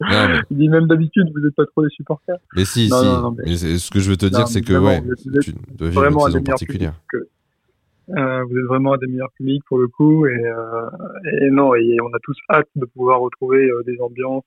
[0.00, 2.38] Non, dis même d'habitude, vous n'êtes pas trop des supporters.
[2.56, 3.06] Mais si, si.
[3.36, 3.56] mais...
[3.56, 5.02] ce que je veux te dire, c'est que ouais,
[5.42, 6.94] tu dois vivre une saison particulière.
[8.16, 10.90] Euh, vous êtes vraiment à des meilleurs publics pour le coup et, euh,
[11.42, 14.42] et non et on a tous hâte de pouvoir retrouver euh, des ambiances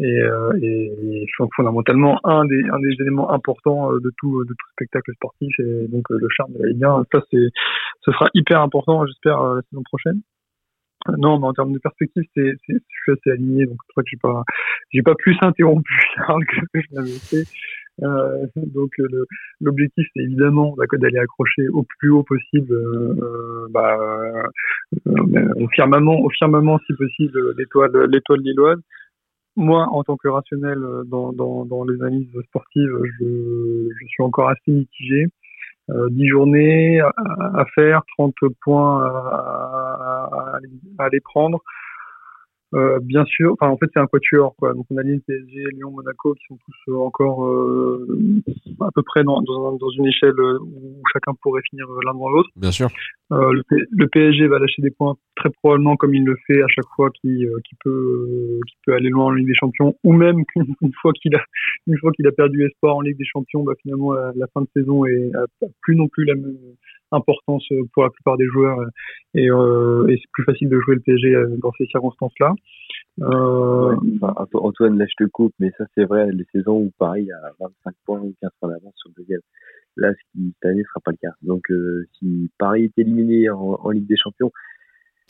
[0.00, 5.12] et, euh, et, fondamentalement un des un des éléments importants de tout de tout spectacle
[5.14, 7.48] sportif et donc le charme de la Ligue 1 ça c'est
[8.02, 10.20] ce sera hyper important j'espère la saison prochaine
[11.18, 14.08] non, mais en termes de perspective, c'est, je suis assez aligné, donc je crois que
[14.10, 14.42] j'ai pas,
[14.92, 17.44] j'ai pas plus interrompu Charles que je l'avais fait.
[18.02, 18.90] Euh, donc
[19.60, 23.96] l'objectif, c'est évidemment bah, d'aller accrocher au plus haut possible, euh, bah,
[25.06, 28.80] euh, au firmament, au firmament si possible l'étoile, l'étoile lilloise.
[29.56, 34.48] Moi, en tant que rationnel dans, dans, dans les analyses sportives, je, je suis encore
[34.48, 35.26] assez mitigé.
[35.88, 40.58] 10 euh, journées à, faire, 30 points à,
[40.98, 41.62] à, les prendre.
[42.74, 44.74] Euh, bien sûr, enfin en fait c'est un quatuor quoi.
[44.74, 48.06] Donc on a Lille, PSG, Lyon, Monaco qui sont tous euh, encore euh,
[48.80, 52.48] à peu près dans, dans, dans, une échelle où chacun pourrait finir l'un dans l'autre.
[52.56, 52.88] Bien sûr.
[53.30, 56.86] Le, le, PSG va lâcher des points très probablement comme il le fait à chaque
[56.94, 61.12] fois qu'il qui peut peut aller loin en Ligue des Champions ou même qu'une fois
[61.12, 61.44] qu'il a
[61.86, 64.62] une fois qu'il a perdu espoir en Ligue des Champions, bah finalement la, la fin
[64.62, 65.30] de saison est
[65.80, 66.56] plus non plus la même
[67.14, 68.78] importance pour la plupart des joueurs
[69.34, 72.54] et, euh, et c'est plus facile de jouer le PSG dans ces circonstances-là.
[73.22, 73.96] Euh...
[74.54, 77.94] Antoine, là je te coupe, mais ça c'est vrai, les saisons où Paris a 25
[78.04, 79.40] points ou 15 points d'avance sur le deuxième.
[79.96, 81.34] Là, ce qui, cette année ne sera pas le cas.
[81.42, 84.50] Donc euh, si Paris est éliminé en, en Ligue des Champions,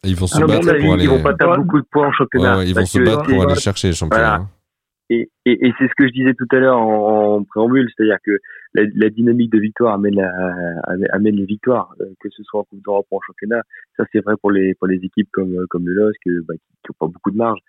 [0.04, 1.04] ils vont se battre pour aller.
[1.04, 2.58] Ils vont pas perdre beaucoup de points en championnat.
[2.58, 4.36] Ouais, ils vont se battre pour aller chercher les championnats.
[4.36, 4.48] Hein.
[5.14, 8.18] Et, et, et c'est ce que je disais tout à l'heure en, en, préambule, c'est-à-dire
[8.24, 8.38] que
[8.74, 10.32] la, la, dynamique de victoire amène, la,
[11.12, 13.62] amène les victoires, euh, que ce soit en Coupe d'Europe ou en championnat.
[13.96, 17.06] Ça, c'est vrai pour les, pour les équipes comme, comme le LOSC, bah, qui n'ont
[17.06, 17.60] pas beaucoup de marge.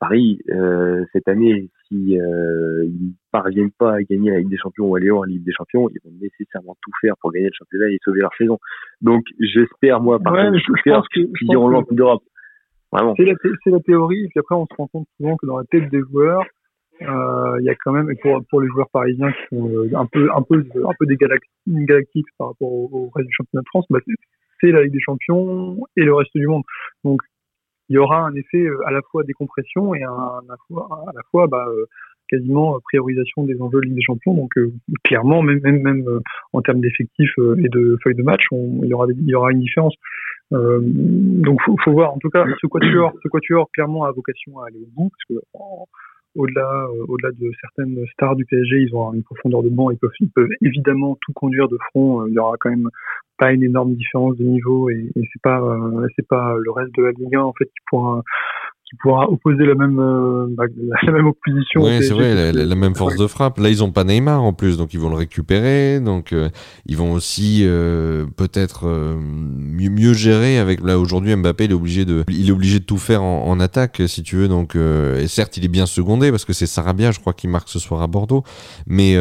[0.00, 4.86] Paris, euh, cette année, si euh, ils parviennent pas à gagner la Ligue des Champions
[4.86, 7.90] ou aller en Ligue des Champions, ils vont nécessairement tout faire pour gagner le championnat
[7.90, 8.58] et sauver leur saison.
[9.02, 12.22] Donc, j'espère, moi, par contre, je, faire qu'ils iront en Coupe d'Europe.
[13.16, 13.34] C'est la,
[13.66, 16.00] la, théorie, et puis après, on se rend compte souvent que dans la tête des
[16.00, 16.44] joueurs, euh,
[17.00, 20.28] il y a quand même pour pour les joueurs parisiens qui sont euh, un peu
[20.34, 24.00] un peu un peu des galactiques par rapport au, reste du championnat de France, bah,
[24.60, 26.62] c'est la Ligue des Champions et le reste du monde.
[27.04, 27.20] Donc
[27.88, 31.04] il y aura un effet euh, à la fois décompression et un, à la fois,
[31.08, 31.66] à la bah,
[32.28, 34.34] quasiment priorisation des enjeux de Ligue des Champions.
[34.34, 34.52] Donc
[35.04, 36.04] clairement, même même même
[36.52, 39.50] en termes d'effectifs et de feuilles de match, on, il y aura il y aura
[39.52, 39.94] une différence.
[40.52, 42.12] Euh, donc faut, faut voir.
[42.12, 45.40] En tout cas, ce quatuor, ce quatuor clairement a vocation à aller au bout parce
[45.40, 45.46] que
[46.36, 49.98] au-delà euh, au-delà de certaines stars du PSG, ils ont une profondeur de banc, ils
[49.98, 52.22] peuvent, ils peuvent évidemment tout conduire de front.
[52.22, 52.88] Euh, il y aura quand même
[53.38, 56.94] pas une énorme différence de niveau et, et c'est pas euh, c'est pas le reste
[56.96, 58.22] de la Ligue 1 en fait qui pourra
[58.90, 59.96] qui pourra opposer la même,
[60.56, 60.64] bah,
[61.02, 61.82] la même opposition.
[61.82, 63.58] Oui, c'est vrai, la, même force de frappe.
[63.58, 66.00] Là, ils ont pas Neymar en plus, donc ils vont le récupérer.
[66.00, 66.34] Donc,
[66.86, 67.64] ils vont aussi
[68.36, 70.82] peut-être mieux, mieux gérer avec.
[70.82, 73.60] Là, aujourd'hui, Mbappé, il est obligé de, il est obligé de tout faire en, en
[73.60, 74.48] attaque, si tu veux.
[74.48, 77.68] Donc, et certes, il est bien secondé parce que c'est Sarabia, je crois, qui marque
[77.68, 78.42] ce soir à Bordeaux.
[78.88, 79.16] Mais,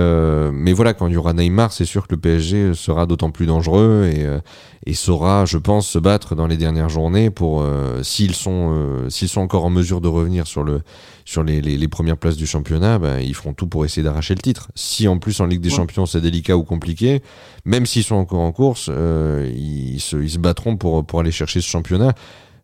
[0.51, 3.45] mais voilà, quand il y aura Neymar, c'est sûr que le PSG sera d'autant plus
[3.45, 4.39] dangereux et, euh,
[4.85, 9.09] et saura, je pense, se battre dans les dernières journées pour euh, s'ils sont euh,
[9.09, 10.81] s'ils sont encore en mesure de revenir sur le
[11.25, 14.41] sur les, les, premières places du championnat, ben, ils feront tout pour essayer d'arracher le
[14.41, 14.71] titre.
[14.73, 17.21] Si en plus en Ligue des Champions c'est délicat ou compliqué,
[17.65, 21.61] même s'ils sont encore en course, ils, se, ils se battront pour pour aller chercher
[21.61, 22.13] ce championnat.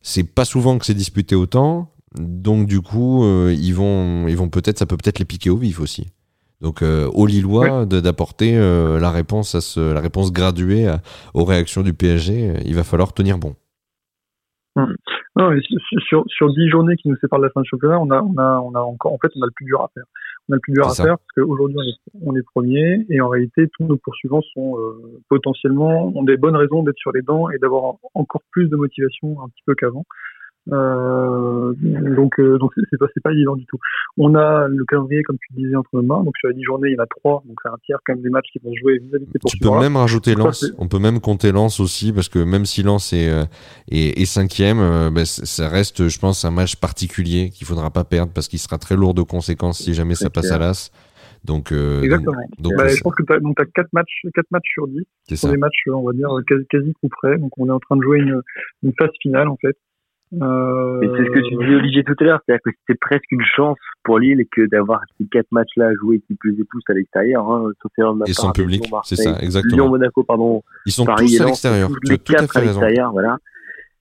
[0.02, 4.80] C'est pas souvent que c'est disputé autant, donc du coup ils vont ils vont peut-être
[4.80, 6.08] ça peut peut-être les piquer au vif aussi.
[6.62, 10.94] Donc euh, aux Lillois d'apporter euh, la réponse à ce, la réponse graduée
[11.34, 12.50] aux réactions du PSG.
[12.50, 13.56] Euh, il va falloir tenir bon.
[15.38, 15.52] Non,
[16.08, 18.38] sur, sur 10 journées qui nous séparent de la fin du championnat, on a, on
[18.38, 20.06] a, on a encore, en fait, on a le plus dur à faire.
[20.48, 23.20] On a le plus dur à faire parce qu'aujourd'hui, on est, on est premier et
[23.20, 24.78] en réalité, tous nos poursuivants sont
[25.28, 29.42] potentiellement, ont des bonnes raisons d'être sur les dents et d'avoir encore plus de motivation
[29.42, 30.06] un petit peu qu'avant.
[30.72, 33.78] Euh, donc, euh, donc c'est pas, pas évident du tout.
[34.18, 36.24] On a le calendrier, comme tu disais, entre nos mains.
[36.24, 37.44] Donc, sur les 10 journées, il y en a 3.
[37.46, 39.96] Donc, c'est un tiers quand même des matchs qui vont jouer vis-à-vis Tu peux même
[39.96, 40.74] rajouter Lens.
[40.78, 43.46] On peut même compter Lens aussi, parce que même si Lens est, euh,
[43.92, 48.04] est, est cinquième, euh, ben, ça reste, je pense, un match particulier qu'il faudra pas
[48.04, 50.92] perdre parce qu'il sera très lourd de conséquences si jamais ça passe à l'as.
[51.44, 52.42] Donc, euh, Exactement.
[52.58, 55.04] Donc, bah, je pense que tu as, as 4 matchs, 4 matchs sur 10.
[55.30, 57.38] Ce sont des matchs, on va dire, quasi, quasi coup près.
[57.38, 58.42] Donc, on est en train de jouer une,
[58.82, 59.78] une phase finale, en fait.
[60.42, 61.00] Euh...
[61.02, 63.78] c'est ce que tu disais Olivier tout à l'heure, c'est-à-dire que c'est presque une chance
[64.04, 67.50] pour Lille que d'avoir ces quatre matchs-là à jouer qui plus et tous à l'extérieur,
[67.50, 69.76] hein, sauf erreur de ma Et sans public, c'est ça, exactement.
[69.76, 70.64] Lyon, Monaco, pardon.
[70.86, 71.90] Ils sont tous à l'extérieur.
[72.06, 72.82] Tu as tout à fait raison.
[73.12, 73.38] Voilà.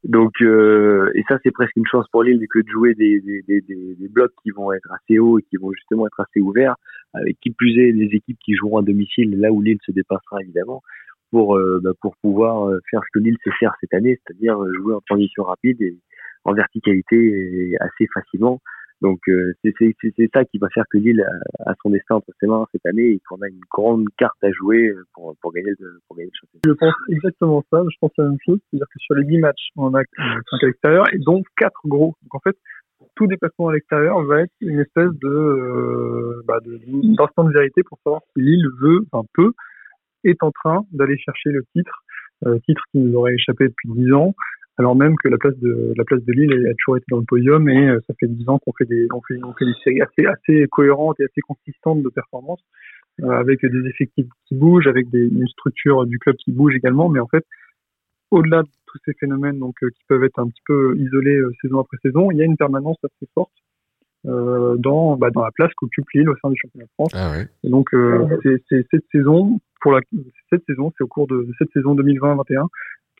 [0.04, 3.42] Donc, euh, et ça, c'est presque une chance pour Lille que de jouer des, des,
[3.48, 6.74] des, des, blocs qui vont être assez hauts et qui vont justement être assez ouverts,
[7.14, 10.42] avec qui plus est des équipes qui joueront à domicile, là où Lille se dépassera
[10.42, 10.82] évidemment,
[11.30, 14.58] pour, euh, bah, pour pouvoir euh, faire ce que Lille sait faire cette année, c'est-à-dire
[14.78, 15.96] jouer en transition rapide et,
[16.44, 18.60] en verticalité assez facilement.
[19.00, 19.74] Donc euh, c'est
[20.32, 21.22] ça qui va faire que Lille
[21.66, 24.50] a, son destin entre ses mains cette année et qu'on a une grande carte à
[24.52, 26.62] jouer pour, pour, gagner, le, pour gagner championnat.
[26.66, 29.68] Je pense exactement ça, je pense la même chose, c'est-à-dire que sur les 10 matchs,
[29.76, 32.14] on a 5 à l'extérieur et donc 4 gros.
[32.22, 32.56] Donc en fait,
[33.16, 37.82] tout déplacement à l'extérieur va être une espèce de euh, bah d'instant de, de, vérité
[37.82, 39.52] pour savoir si Lille veut, enfin peut,
[40.24, 42.04] est en train d'aller chercher le titre,
[42.46, 44.34] euh, titre qui nous aurait échappé depuis 10 ans,
[44.76, 47.24] alors même que la place de la place de Lille a toujours été dans le
[47.24, 49.74] podium et euh, ça fait dix ans qu'on fait des on fait, on fait des
[49.84, 52.60] séries assez assez cohérentes et assez consistantes de performance
[53.22, 57.08] euh, avec des effectifs qui bougent, avec des, une structure du club qui bouge également,
[57.08, 57.44] mais en fait
[58.32, 61.78] au-delà de tous ces phénomènes donc euh, qui peuvent être un petit peu isolés saison
[61.78, 63.52] après saison, il y a une permanence assez forte
[64.24, 67.10] dans bah, dans la place qu'occupe Lille au sein du championnat de France.
[67.12, 67.90] Ah et donc
[68.42, 70.00] c'est cette saison pour la
[70.50, 72.66] cette saison, c'est au cours de cette saison 2020-21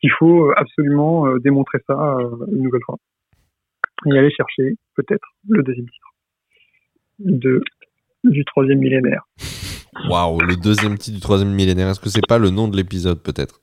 [0.05, 2.99] il faut absolument euh, démontrer ça euh, une nouvelle fois.
[4.05, 6.15] Et aller chercher peut-être le deuxième titre
[7.21, 7.63] de,
[8.23, 9.27] du troisième millénaire.
[10.11, 11.89] Waouh, le deuxième titre du troisième millénaire.
[11.89, 13.61] Est-ce que c'est pas le nom de l'épisode peut-être?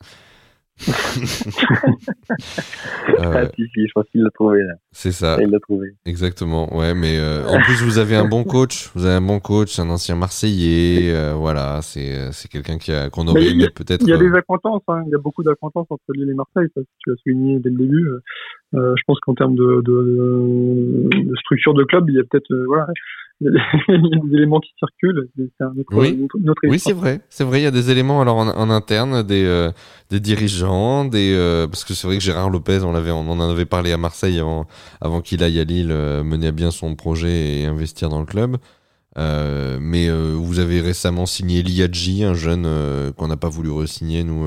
[3.19, 4.73] Ah, si, si, je pense qu'il l'a trouvé là.
[4.91, 5.37] C'est ça.
[5.41, 5.95] Il l'a trouvé.
[6.05, 6.75] Exactement.
[6.75, 8.89] Ouais, mais euh, en plus vous avez un bon coach.
[8.95, 11.13] Vous avez un bon coach, un ancien Marseillais.
[11.13, 14.01] Euh, voilà, c'est euh, c'est quelqu'un qui a qu'on aurait aimé peut-être.
[14.01, 14.83] Il y a des acquaintances.
[14.87, 15.03] Hein.
[15.07, 16.67] Il y a beaucoup d'acquaintances entre Lille et Marseille.
[16.75, 18.09] Ça, tu as souligné dès le début.
[18.73, 22.87] je pense qu'en termes de, de, de, structure de club, il y a peut-être voilà
[23.87, 25.27] des éléments qui circulent.
[25.91, 26.27] oui,
[26.63, 27.21] oui c'est vrai.
[27.29, 29.71] C'est vrai, il y a des éléments alors en, interne, des, euh,
[30.11, 33.39] des dirigeants, des euh, parce que c'est vrai que Gérard Lopez, on l'avait, on en
[33.39, 34.67] avait parlé à Marseille avant,
[35.01, 38.27] avant qu'il aille à Lille euh, mener à bien son projet et investir dans le
[38.27, 38.57] club.
[39.17, 42.67] mais vous avez récemment signé Liadji, un jeune
[43.17, 44.45] qu'on n'a pas voulu re-signer nous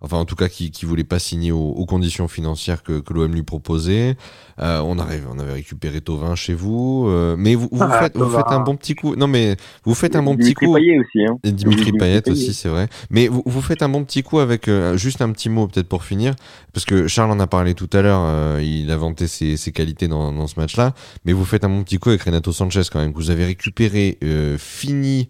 [0.00, 3.32] enfin en tout cas qui, qui voulait pas signer aux, conditions financières que, que l'OM
[3.32, 4.16] lui proposait.
[4.60, 8.16] Euh, on, arrive, on avait récupéré Tovin chez vous, euh, mais vous, vous, ah, faites,
[8.16, 9.14] vous faites un bon petit coup.
[9.14, 10.74] Non mais vous faites un bon petit coup.
[10.74, 11.24] Payet aussi.
[11.24, 11.38] Hein.
[11.44, 12.88] Et Dimitri, Payet aussi, c'est vrai.
[13.10, 15.88] Mais vous, vous faites un bon petit coup avec euh, juste un petit mot peut-être
[15.88, 16.34] pour finir,
[16.72, 18.22] parce que Charles en a parlé tout à l'heure.
[18.22, 20.94] Euh, il a vanté ses, ses qualités dans, dans ce match-là,
[21.24, 23.44] mais vous faites un bon petit coup avec Renato Sanchez quand même que vous avez
[23.44, 24.18] récupéré,
[24.58, 25.28] fini.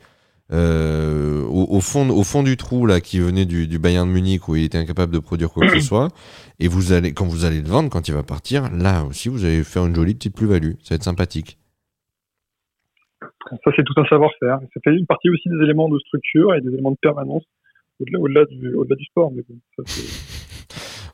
[0.52, 4.48] Euh, au, fond, au fond du trou là, qui venait du, du, Bayern de Munich
[4.48, 6.08] où il était incapable de produire quoi que ce soit.
[6.60, 9.44] Et vous allez, quand vous allez le vendre, quand il va partir, là aussi vous
[9.44, 10.74] allez faire une jolie petite plus-value.
[10.82, 11.58] Ça va être sympathique.
[13.20, 14.60] Ça c'est tout un savoir-faire.
[14.74, 17.42] Ça fait une partie aussi des éléments de structure et des éléments de permanence
[18.00, 19.32] au-delà, au-delà, du, au-delà du sport.
[19.32, 19.82] Mais bon, ça,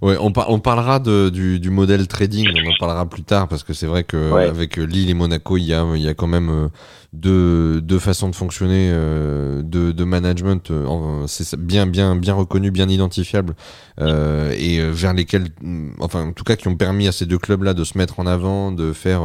[0.03, 3.63] Ouais, on, on parlera de, du, du, modèle trading, on en parlera plus tard parce
[3.63, 6.27] que c'est vrai que avec Lille et Monaco, il y a, il y a quand
[6.27, 6.69] même euh,
[7.13, 12.71] deux, deux façons de fonctionner, euh, de, de management, euh, c'est bien, bien, bien reconnu,
[12.71, 13.55] bien identifiable,
[14.01, 17.27] euh, et euh, vers lesquels, mm, enfin, en tout cas, qui ont permis à ces
[17.27, 19.23] deux clubs-là de se mettre en avant, de faire,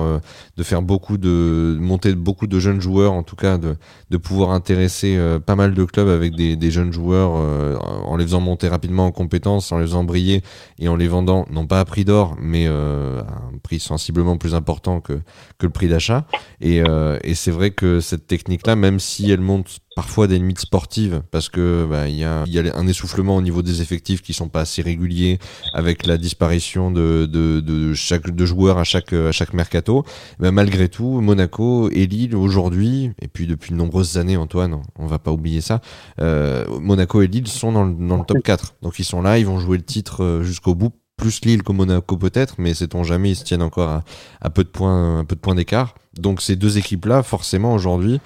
[0.57, 3.77] de faire beaucoup de, monter beaucoup de jeunes joueurs, en tout cas, de,
[4.09, 8.41] de pouvoir intéresser pas mal de clubs avec des, des jeunes joueurs en les faisant
[8.41, 10.43] monter rapidement en compétences, en les faisant briller
[10.79, 14.55] et en les vendant, non pas à prix d'or, mais à un prix sensiblement plus
[14.55, 15.13] important que,
[15.57, 16.25] que le prix d'achat.
[16.59, 16.81] Et,
[17.23, 21.21] et c'est vrai que que cette technique-là, même si elle monte parfois des limites sportives,
[21.32, 24.34] parce que bah, il y, a, y, a, un essoufflement au niveau des effectifs qui
[24.34, 25.39] sont pas assez réguliers,
[25.73, 30.03] avec la disparition de, de, de chaque de joueurs à chaque à chaque mercato.
[30.39, 35.05] Mais malgré tout, Monaco et Lille aujourd'hui, et puis depuis de nombreuses années, Antoine, on
[35.05, 35.80] va pas oublier ça.
[36.19, 39.38] Euh, Monaco et Lille sont dans le, dans le top 4, donc ils sont là,
[39.38, 43.03] ils vont jouer le titre euh, jusqu'au bout plus Lille que Monaco peut-être, mais sait-on
[43.03, 44.03] jamais, ils se tiennent encore à,
[44.39, 45.95] à peu de points, un peu de points d'écart.
[46.18, 48.20] Donc ces deux équipes-là, forcément aujourd'hui,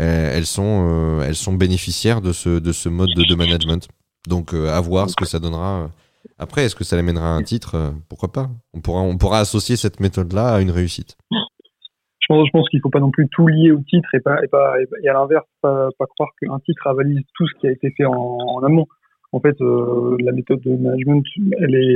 [0.00, 3.86] euh, elles sont, euh, elles sont bénéficiaires de ce, de ce mode de, management.
[4.28, 5.90] Donc euh, à voir ce que ça donnera.
[6.38, 8.48] Après, est-ce que ça l'amènera à un titre Pourquoi pas?
[8.74, 11.16] On pourra, on pourra associer cette méthode-là à une réussite.
[11.30, 14.36] Je pense, pense qu'il ne faut pas non plus tout lier au titre et pas,
[14.44, 17.72] et pas, et à l'inverse, pas, pas croire qu'un titre avalise tout ce qui a
[17.72, 18.86] été fait en amont
[19.32, 21.22] en fait, euh, la méthode de management,
[21.58, 21.92] elle, est,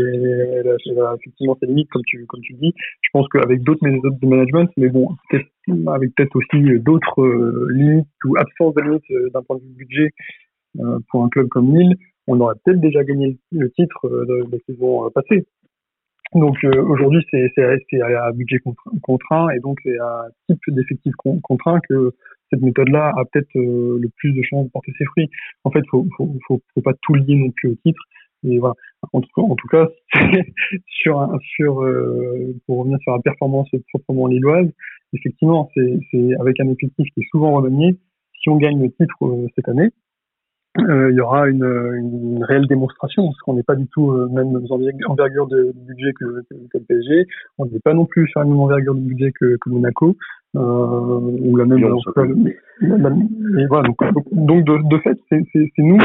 [0.58, 2.74] elle, a, elle, a, effectivement ses limites, comme tu, comme tu dis.
[3.00, 5.08] Je pense qu'avec d'autres méthodes de management, mais bon,
[5.88, 9.74] avec peut-être aussi d'autres euh, limites ou absence de limites euh, d'un point de vue
[9.74, 10.10] budget
[10.80, 14.58] euh, pour un club comme Lille, on aurait peut-être déjà gagné le titre de la
[14.66, 15.46] saison passée.
[16.34, 17.52] Donc aujourd'hui, c'est
[18.02, 18.58] à budget
[19.02, 21.12] contraint et donc c'est à type d'effectif
[21.42, 22.12] contraint que
[22.50, 25.30] cette méthode-là a peut-être euh, le plus de chances de porter ses fruits.
[25.64, 28.02] En fait, faut, faut, faut, pas tout lier non plus au titre.
[28.44, 28.74] Et voilà.
[29.12, 29.88] En tout, cas,
[30.86, 34.68] sur un, sur euh, pour revenir sur la performance proprement lilloise,
[35.12, 37.96] effectivement, c'est avec un effectif qui est souvent remanié.
[38.42, 39.90] Si on gagne le titre euh, cette année, euh,
[40.78, 44.58] il y aura une, une, réelle démonstration, parce qu'on n'est pas du tout euh, même
[45.06, 47.26] envergure de, budget que, que, le PSG,
[47.58, 50.16] on n'est pas non plus sur la même envergure de budget que, que Monaco,
[50.56, 51.84] euh, ou la même.
[53.58, 53.98] et voilà, donc,
[54.32, 55.98] donc de, de fait, c'est nous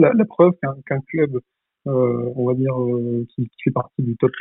[0.00, 1.38] la, la preuve qu'un club,
[1.86, 4.32] euh, on va dire, euh, qui, qui, fait partie du top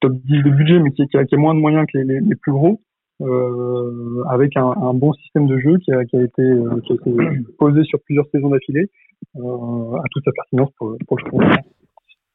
[0.00, 2.20] top 10 de budget, mais qui, qui, a, qui a moins de moyens que les,
[2.20, 2.80] les plus gros,
[3.20, 6.92] euh, avec un, un, bon système de jeu qui a, qui a, été, euh, qui
[6.92, 7.10] a été
[7.58, 8.90] posé sur plusieurs saisons d'affilée,
[9.36, 11.40] euh, à toute sa pertinence pour, pour le sport.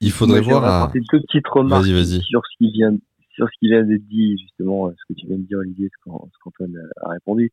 [0.01, 0.91] Il faudrait voir à...
[0.93, 2.95] une petite remarque sur ce qui vient
[3.31, 6.09] sur ce qui vient d'être dit justement, ce que tu viens de dire Olivier, ce
[6.09, 7.51] qu'Antoine a répondu,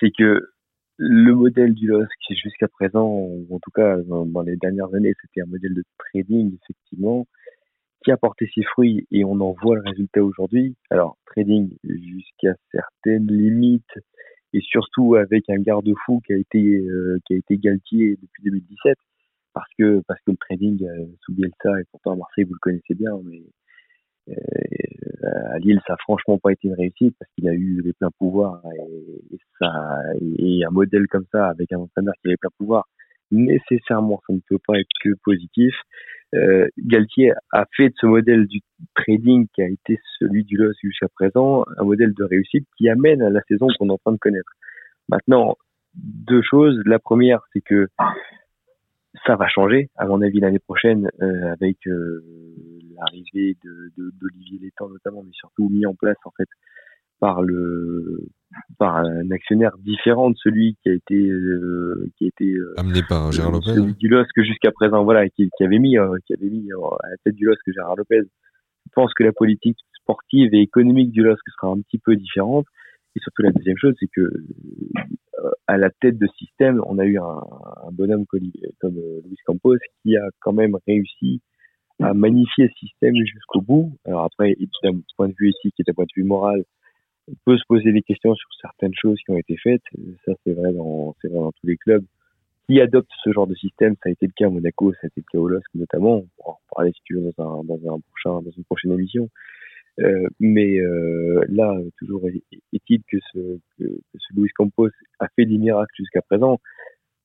[0.00, 0.48] c'est que
[0.96, 2.08] le modèle du LOSC
[2.42, 5.84] jusqu'à présent, ou en tout cas dans, dans les dernières années, c'était un modèle de
[5.98, 7.24] trading effectivement
[8.02, 10.74] qui a porté ses fruits et on en voit le résultat aujourd'hui.
[10.90, 13.92] Alors, trading jusqu'à certaines limites
[14.52, 18.96] et surtout avec un garde-fou qui a été euh, qui a été Galtier depuis 2017
[19.52, 22.58] parce que parce que le trading euh, sous Bielsa et pourtant à Marseille vous le
[22.60, 23.42] connaissez bien mais
[24.28, 27.92] euh, à Lille ça a franchement pas été une réussite parce qu'il a eu les
[27.92, 29.70] pleins pouvoirs et, ça
[30.20, 32.88] et un modèle comme ça avec un entraîneur qui avait plein pouvoir
[33.30, 35.74] nécessairement ça ne peut pas être que positif
[36.34, 38.60] euh, Galtier a fait de ce modèle du
[38.94, 43.22] trading qui a été celui du LOS jusqu'à présent un modèle de réussite qui amène
[43.22, 44.52] à la saison qu'on est en train de connaître.
[45.08, 45.56] Maintenant,
[45.94, 46.80] deux choses.
[46.86, 47.88] La première, c'est que
[49.26, 52.24] ça va changer, à mon avis, l'année prochaine, euh, avec euh,
[52.94, 53.56] l'arrivée
[53.96, 56.48] d'Olivier de, Létang notamment, mais surtout mis en place en fait
[57.20, 58.26] par le
[58.78, 63.02] par un actionnaire différent de celui qui a été euh, qui a été euh, amené
[63.08, 66.32] par Gérard Lopez celui du LOSC jusqu'à présent voilà qui, qui avait mis euh, qui
[66.32, 68.22] avait mis à la tête du LOSC Gérard Lopez.
[68.22, 72.66] Je pense que la politique sportive et économique du LOSC sera un petit peu différente.
[73.14, 74.28] Et surtout la deuxième chose c'est que
[75.66, 77.40] à la tête de système on a eu un,
[77.86, 78.94] un bonhomme comme,
[79.24, 81.40] Luis Campos qui a quand même réussi
[82.02, 83.92] à magnifier le système jusqu'au bout.
[84.06, 86.64] Alors après d'un point de vue éthique et d'un point de vue moral
[87.28, 89.82] on peut se poser des questions sur certaines choses qui ont été faites.
[90.24, 92.04] Ça, c'est vrai dans, tous les clubs
[92.68, 93.94] qui adoptent ce genre de système?
[94.02, 96.18] Ça a été le cas à Monaco, ça a été le cas au LOSC notamment.
[96.18, 97.64] On pourra en parler si tu veux dans
[98.56, 99.28] une prochaine émission.
[100.00, 103.84] Euh, mais euh, là, toujours est-il que ce, que,
[104.34, 106.60] Louis Campos a fait des miracles jusqu'à présent?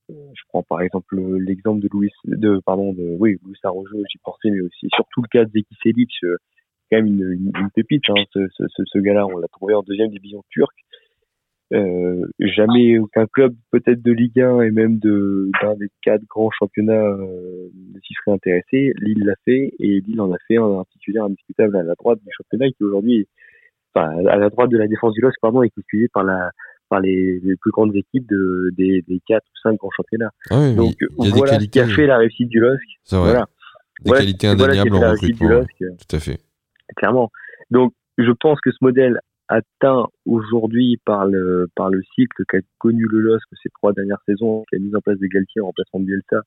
[0.08, 4.50] Je prends par exemple l'exemple de Louis, de pardon, de oui, Louis Arrojo, j'y pensais,
[4.50, 6.12] mais aussi surtout le cas de Zeki Selic,
[6.90, 8.04] quand même une, une, pépite.
[8.08, 10.76] Hein, ce, ce, ce gars-là, on l'a trouvé en deuxième division turque.
[11.72, 16.50] Euh, jamais aucun club, peut-être de Ligue 1 et même de d'un des quatre grands
[16.56, 17.68] championnats, euh,
[18.06, 18.92] s'y serait intéressé.
[19.00, 22.30] Lille l'a fait et Lille en a fait un titulaire indiscutable à la droite du
[22.36, 23.26] championnat qui aujourd'hui,
[23.94, 26.50] enfin à la droite de la défense du LOSC, pardon, est constitué par la
[26.88, 30.30] par les, les, plus grandes équipes de, des, des quatre ou cinq grands championnats.
[30.50, 32.80] Ah oui, Donc voilà ce qui a fait la réussite du LOSC.
[33.10, 33.46] Voilà.
[34.04, 35.64] Des Voilà, qualités voilà a indéniables fait en recrutement.
[35.80, 36.38] Tout à fait.
[36.94, 37.30] Clairement.
[37.70, 43.04] Donc, je pense que ce modèle atteint aujourd'hui par le par le cycle qu'a connu
[43.08, 46.00] le LOSC ces trois dernières saisons, qui a mis en place de Galtier en remplacement
[46.00, 46.42] de Bielsa,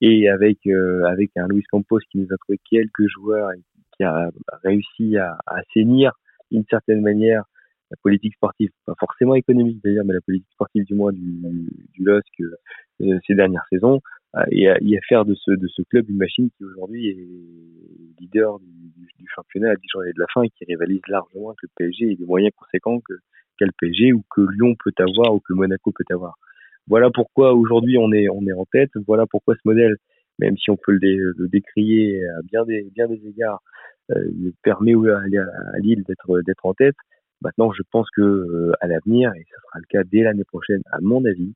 [0.00, 3.60] et avec euh, avec un Luis Campos qui nous a trouvé quelques joueurs et
[3.96, 4.30] qui a
[4.64, 6.12] réussi à, à assainir
[6.50, 7.44] d'une certaine manière
[7.92, 11.42] la politique sportive, pas forcément économique d'ailleurs, mais la politique sportive du moins du,
[11.98, 14.00] LOSC euh, ces dernières saisons,
[14.50, 18.20] et, à, et à faire de ce de ce club une machine qui aujourd'hui est
[18.20, 18.66] leader du,
[19.18, 22.12] du, championnat à 10 journées de la fin et qui rivalise largement avec le PSG
[22.12, 23.14] et des moyens conséquents que
[23.58, 26.34] qu'a le PSG ou que Lyon peut avoir ou que Monaco peut avoir.
[26.88, 28.90] Voilà pourquoi aujourd'hui on est on est en tête.
[29.06, 29.96] Voilà pourquoi ce modèle,
[30.38, 33.60] même si on peut le, dé, le décrier à bien des bien des égards,
[34.10, 34.30] euh,
[34.62, 36.96] permet à, à Lille d'être d'être en tête.
[37.42, 40.82] Maintenant, je pense que euh, à l'avenir, et ce sera le cas dès l'année prochaine,
[40.92, 41.54] à mon avis,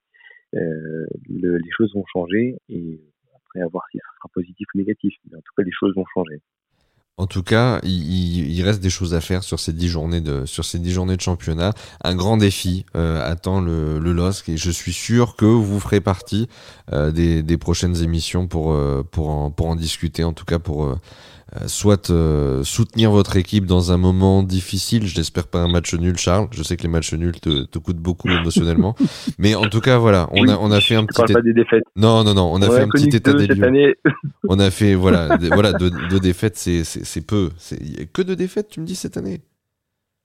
[0.55, 3.01] euh, le, les choses vont changer et
[3.35, 5.15] après à voir si ce sera positif ou négatif.
[5.31, 6.41] Mais en tout cas, les choses vont changer.
[7.19, 10.67] En tout cas, il, reste des choses à faire sur ces dix journées de sur
[10.67, 11.73] ces dix journées de championnat.
[12.05, 16.47] Un grand défi euh, attend le, LOSC et je suis sûr que vous ferez partie
[16.93, 18.77] euh, des, prochaines émissions pour
[19.11, 20.25] pour en, pour en discuter.
[20.25, 20.95] En tout cas, pour
[21.67, 25.07] soit euh, soutenir votre équipe dans un moment difficile.
[25.07, 26.49] Je n'espère pas un match nul, Charles.
[26.51, 28.95] Je sais que les matchs nuls te, te coûtent beaucoup émotionnellement,
[29.39, 31.33] mais en tout cas, voilà, on a on a fait un petit.
[31.33, 31.85] pas des défaites.
[31.95, 33.65] Non, non, non, on a On fait a un petit état des cette lieux.
[33.65, 33.95] année.
[34.49, 37.51] On a fait voilà, des- voilà deux, deux défaites, c'est peu.
[38.13, 39.41] Que deux défaites, tu me dis cette année?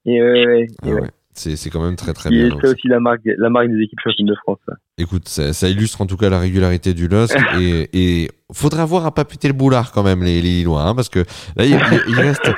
[0.06, 1.10] Et ouais, ouais, Ah et ouais.
[1.34, 2.48] C'est c'est quand même très très bien.
[2.48, 2.62] est donc.
[2.62, 4.60] ça aussi la marque, la marque des équipes championnes de France.
[4.98, 9.06] Écoute, ça, ça illustre en tout cas la régularité du LOSC et, et faudra voir
[9.06, 11.20] à pas péter le boulard quand même les, les Lillois, hein, parce que
[11.56, 11.76] là il,
[12.14, 12.52] reste.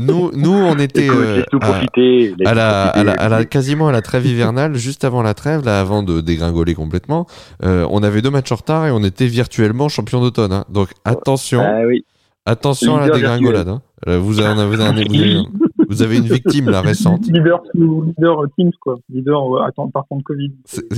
[0.00, 2.34] Nous, nous on était euh, tout à, profiter.
[2.38, 3.46] la, à la, à la- profiter.
[3.48, 7.26] quasiment à la trêve hivernale, juste avant la trêve, là avant de dégringoler complètement.
[7.62, 10.52] euh, on avait deux matchs en retard et on était virtuellement champion d'automne.
[10.52, 10.64] hein.
[10.68, 12.04] Donc attention, Ah oui.
[12.46, 13.68] Attention à la dégringolade.
[13.68, 13.82] hein.
[14.08, 15.42] Euh, vous, avez, vous, avez, vous, avez,
[15.88, 17.26] vous avez une victime là récente.
[17.26, 18.96] Leader, leader Teams, quoi.
[19.12, 20.52] Leader euh, attends, partant de Covid.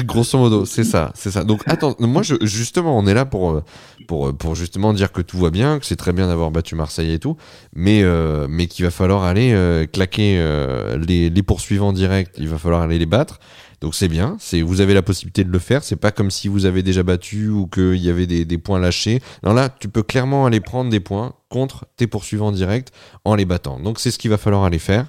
[0.04, 1.44] Grosso modo, c'est ça, c'est ça.
[1.44, 3.62] Donc attends, moi je, justement, on est là pour euh,
[4.08, 7.12] pour pour justement dire que tout va bien, que c'est très bien d'avoir battu Marseille
[7.12, 7.36] et tout,
[7.72, 12.48] mais euh, mais qu'il va falloir aller euh, claquer euh, les les poursuivants directs, il
[12.48, 13.38] va falloir aller les battre.
[13.80, 15.84] Donc c'est bien, c'est vous avez la possibilité de le faire.
[15.84, 18.80] C'est pas comme si vous avez déjà battu ou qu'il y avait des, des points
[18.80, 19.20] lâchés.
[19.44, 22.88] Non là, tu peux clairement aller prendre des points contre tes poursuivants directs
[23.24, 23.80] en les battant.
[23.80, 25.08] Donc c'est ce qu'il va falloir aller faire.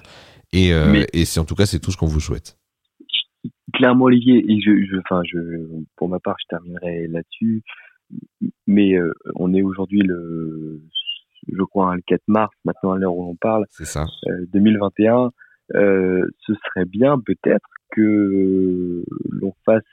[0.52, 2.56] Et, euh, Mais- et c'est en tout cas c'est tout ce qu'on vous souhaite.
[3.72, 5.38] clairement Olivier et je, je enfin je
[5.96, 7.62] pour ma part je terminerai là-dessus
[8.66, 10.80] mais euh, on est aujourd'hui le
[11.50, 14.04] je crois le 4 mars maintenant à l'heure où l'on parle C'est ça.
[14.28, 15.30] euh, 2021
[15.76, 19.84] euh, ce serait bien peut-être que l'on fasse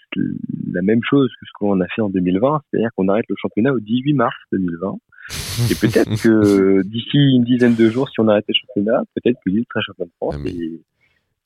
[0.71, 3.73] la même chose que ce qu'on a fait en 2020 c'est-à-dire qu'on arrête le championnat
[3.73, 4.95] au 18 mars 2020
[5.71, 9.49] et peut-être que d'ici une dizaine de jours si on arrêtait le championnat peut-être que
[9.49, 10.51] Lille serait champion de France Ah, mais-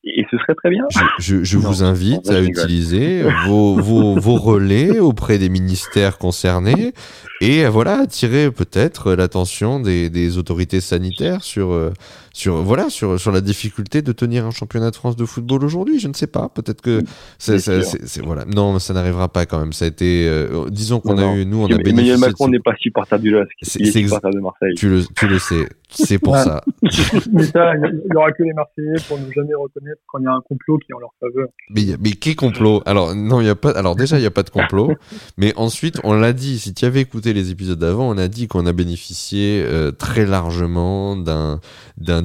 [0.04, 0.84] et, et ce serait très bien.
[0.90, 6.18] Je, je, je Non, vous invite à utiliser vos, vos, vos relais auprès des ministères
[6.18, 6.94] concernés
[7.40, 11.92] et voilà attirer peut-être l'attention des, des autorités sanitaires sur euh,
[12.34, 16.00] sur voilà sur sur la difficulté de tenir un championnat de France de football aujourd'hui.
[16.00, 16.50] Je ne sais pas.
[16.50, 17.02] Peut-être que
[17.38, 18.46] c'est, Bien c'est, c'est- c'est- voilà.
[18.46, 19.74] Non, ça n'arrivera pas quand même.
[19.74, 21.36] Ça a été euh, disons qu'on Non, a non.
[21.36, 22.18] eu nous on a Emmanuel bénéficié.
[22.18, 24.74] Macron n'est pas supporter du LOSC, C'est- il est supporter de Marseille.
[24.78, 25.68] Tu le tu le sais.
[25.94, 26.44] C'est pour Ouais.
[26.44, 26.64] ça.
[27.34, 30.28] Mais ça, il y aura que les Marseillais pour ne jamais reconnaître quand il y
[30.28, 31.50] a un complot qui est en leur faveur.
[31.70, 32.82] Mais, mais quel complot?
[32.86, 33.72] Alors non, il y a pas.
[33.72, 34.94] Alors déjà, il y a pas de complot.
[35.38, 36.60] mais ensuite, on l'a dit.
[36.60, 40.26] Si tu avais écouté les épisodes d'avant, on a dit qu'on a bénéficié euh, très
[40.26, 41.60] largement d'un
[41.98, 42.21] d'un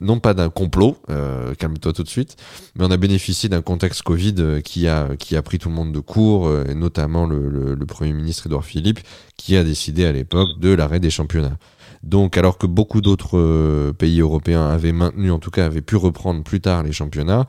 [0.00, 0.96] non pas d'un complot.
[1.10, 2.36] euh, Calme-toi tout de suite.
[2.76, 5.74] Mais on a bénéficié d'un contexte Covid euh, qui a qui a pris tout le
[5.74, 9.00] monde de court, euh, et notamment le, le, le premier ministre Édouard Philippe,
[9.36, 11.56] qui a décidé à l'époque de l'arrêt des championnats.
[12.06, 15.96] Donc, alors que beaucoup d'autres euh, pays européens avaient maintenu, en tout cas, avaient pu
[15.96, 17.46] reprendre plus tard les championnats,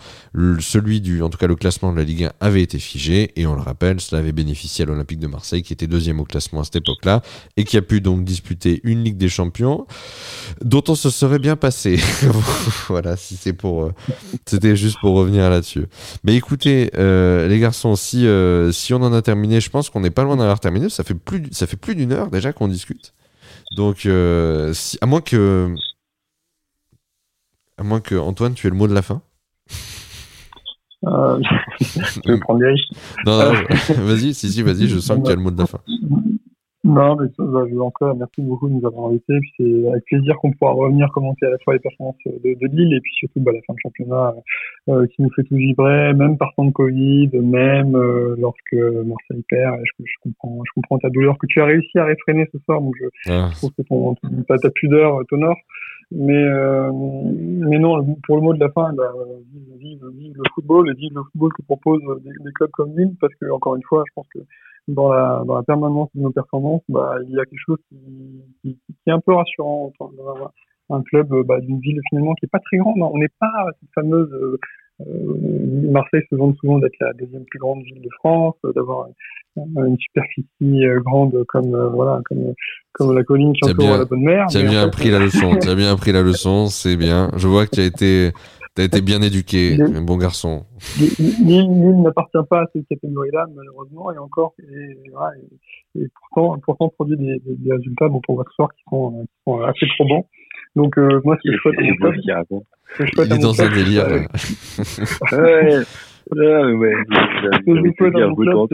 [0.59, 3.45] celui du, en tout cas, le classement de la Ligue 1 avait été figé, et
[3.45, 6.61] on le rappelle, cela avait bénéficié à l'Olympique de Marseille, qui était deuxième au classement
[6.61, 7.21] à cette époque-là,
[7.55, 9.85] et qui a pu donc disputer une Ligue des Champions,
[10.63, 11.99] dont on se serait bien passé.
[12.87, 13.93] voilà, si c'est pour, euh,
[14.47, 15.85] c'était juste pour revenir là-dessus.
[16.23, 18.27] Mais écoutez, euh, les garçons, si,
[18.71, 20.89] si on en a terminé, je pense qu'on n'est pas loin d'en avoir terminé.
[20.89, 23.13] Ça fait plus, ça fait plus d'une heure déjà qu'on discute.
[23.75, 25.73] Donc, euh, si, à moins que,
[27.77, 29.21] à moins que Antoine, tu aies le mot de la fin.
[31.05, 31.39] Euh,
[31.79, 32.91] je vais prendre des risques.
[33.25, 33.53] Non, non,
[34.05, 35.79] vas-y, si, si, vas-y, je sens que tu as le mot de la fin.
[36.87, 39.37] Non, mais ça, bah, je veux encore merci beaucoup de nous avoir invités.
[39.41, 42.67] Puis c'est avec plaisir qu'on pourra revenir commenter à la fois les performances de, de
[42.75, 44.33] Lille et puis surtout bah, la fin de championnat
[44.89, 49.43] euh, qui nous fait tous vibrer, même par temps de Covid, même euh, lorsque Marseille
[49.49, 49.79] perd.
[49.83, 52.79] Je, je, comprends, je comprends ta douleur que tu as réussi à réfréner ce soir.
[52.81, 53.49] Donc je, Ah.
[53.51, 54.15] je trouve que ton,
[54.47, 55.57] ta, ta pudeur t'honore.
[56.11, 59.11] Mais, euh, mais non, pour le mot de la fin, bah,
[59.51, 62.97] vive, vive, vive le football et vive le football que proposent des, des clubs comme
[62.97, 64.39] Lille, parce que encore une fois, je pense que
[64.87, 67.97] dans la, dans la permanence de nos performances, bah, il y a quelque chose qui,
[68.61, 70.51] qui, qui est un peu rassurant dans
[70.89, 72.95] un, club bah, d'une ville finalement qui est pas très grande.
[73.01, 74.57] On n'est pas cette fameuse euh,
[75.01, 79.07] euh, Marseille se vante souvent d'être la deuxième plus grande ville de France, d'avoir
[79.55, 82.53] une superficie euh, grande comme euh, voilà comme
[82.93, 84.47] comme la colline qui entoure la bonne mer.
[84.49, 85.55] Tu as bien appris la leçon.
[85.61, 87.29] Tu as bien appris la leçon, c'est bien.
[87.35, 88.31] Je vois que tu as été
[88.77, 90.63] T'as été bien éduqué, un bon garçon.
[90.99, 95.31] L'île n'appartient pas à cette catégorie-là, malheureusement, et encore, et, voilà,
[95.95, 98.83] et, et pourtant, pourtant produit des, des, des, résultats dont on voit ce soir qui
[98.87, 100.29] sont, qui sont assez probants.
[100.75, 103.35] Donc, euh, moi, ce que je souhaite à mon club, ce que je souhaite Il
[103.35, 104.05] est dans un délire.
[105.31, 105.79] ouais.
[106.35, 108.67] Ouais, ouais, ce que je souhaite à mon club,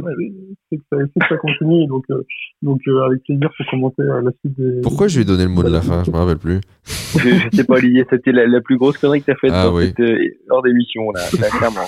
[0.69, 1.87] c'est que, que, ça continue.
[1.87, 2.21] Donc, euh,
[2.61, 4.81] donc euh, avec plaisir pour commenter euh, la suite des.
[4.81, 6.03] Pourquoi je lui ai donné le mot de la fin?
[6.03, 6.61] Je me rappelle plus.
[6.85, 9.65] je, je sais pas, Olivier, c'était la, la, plus grosse connerie que t'as faite ah,
[9.65, 9.87] dans oui.
[9.87, 10.17] cette, euh,
[10.49, 11.87] hors d'émission, là, là, clairement.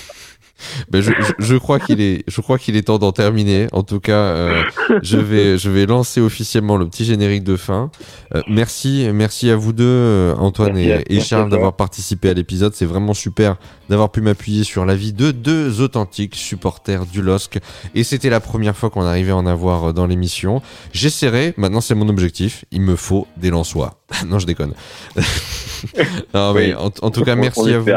[0.90, 3.68] Ben je, je, je, crois qu'il est, je crois qu'il est temps d'en terminer.
[3.72, 4.64] En tout cas, euh,
[5.02, 7.92] je vais, je vais lancer officiellement le petit générique de fin.
[8.34, 12.74] Euh, merci, merci à vous deux, Antoine merci et, et Charles, d'avoir participé à l'épisode.
[12.74, 13.58] C'est vraiment super
[13.90, 17.60] d'avoir pu m'appuyer sur l'avis de deux authentiques supporters du LOSC.
[17.94, 20.62] Et c'était la première fois qu'on arrivait à en avoir dans l'émission.
[20.92, 21.54] J'essaierai.
[21.58, 22.66] Maintenant, c'est mon objectif.
[22.72, 24.00] Il me faut des Lensois.
[24.28, 24.74] Non, je déconne.
[26.34, 27.90] non, mais en, en, tout cas, merci à vous.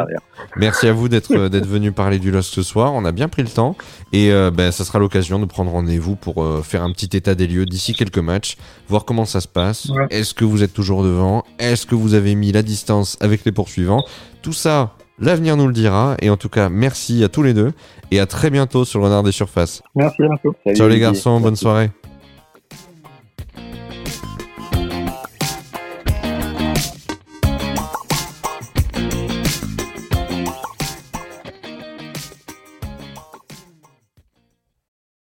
[0.57, 2.95] Merci à vous d'être d'être venu parler du LOSC ce soir.
[2.95, 3.77] On a bien pris le temps
[4.13, 7.35] et euh, ben, ça sera l'occasion de prendre rendez-vous pour euh, faire un petit état
[7.35, 8.57] des lieux d'ici quelques matchs,
[8.89, 9.87] voir comment ça se passe.
[9.91, 10.07] Ouais.
[10.11, 11.45] Est-ce que vous êtes toujours devant?
[11.59, 14.05] Est-ce que vous avez mis la distance avec les poursuivants?
[14.41, 16.17] Tout ça, l'avenir nous le dira.
[16.23, 17.73] Et en tout cas, merci à tous les deux
[18.11, 19.83] et à très bientôt sur le Renard des Surfaces.
[19.95, 20.57] Merci à bientôt.
[20.75, 21.91] Ciao les garçons, bonne soirée.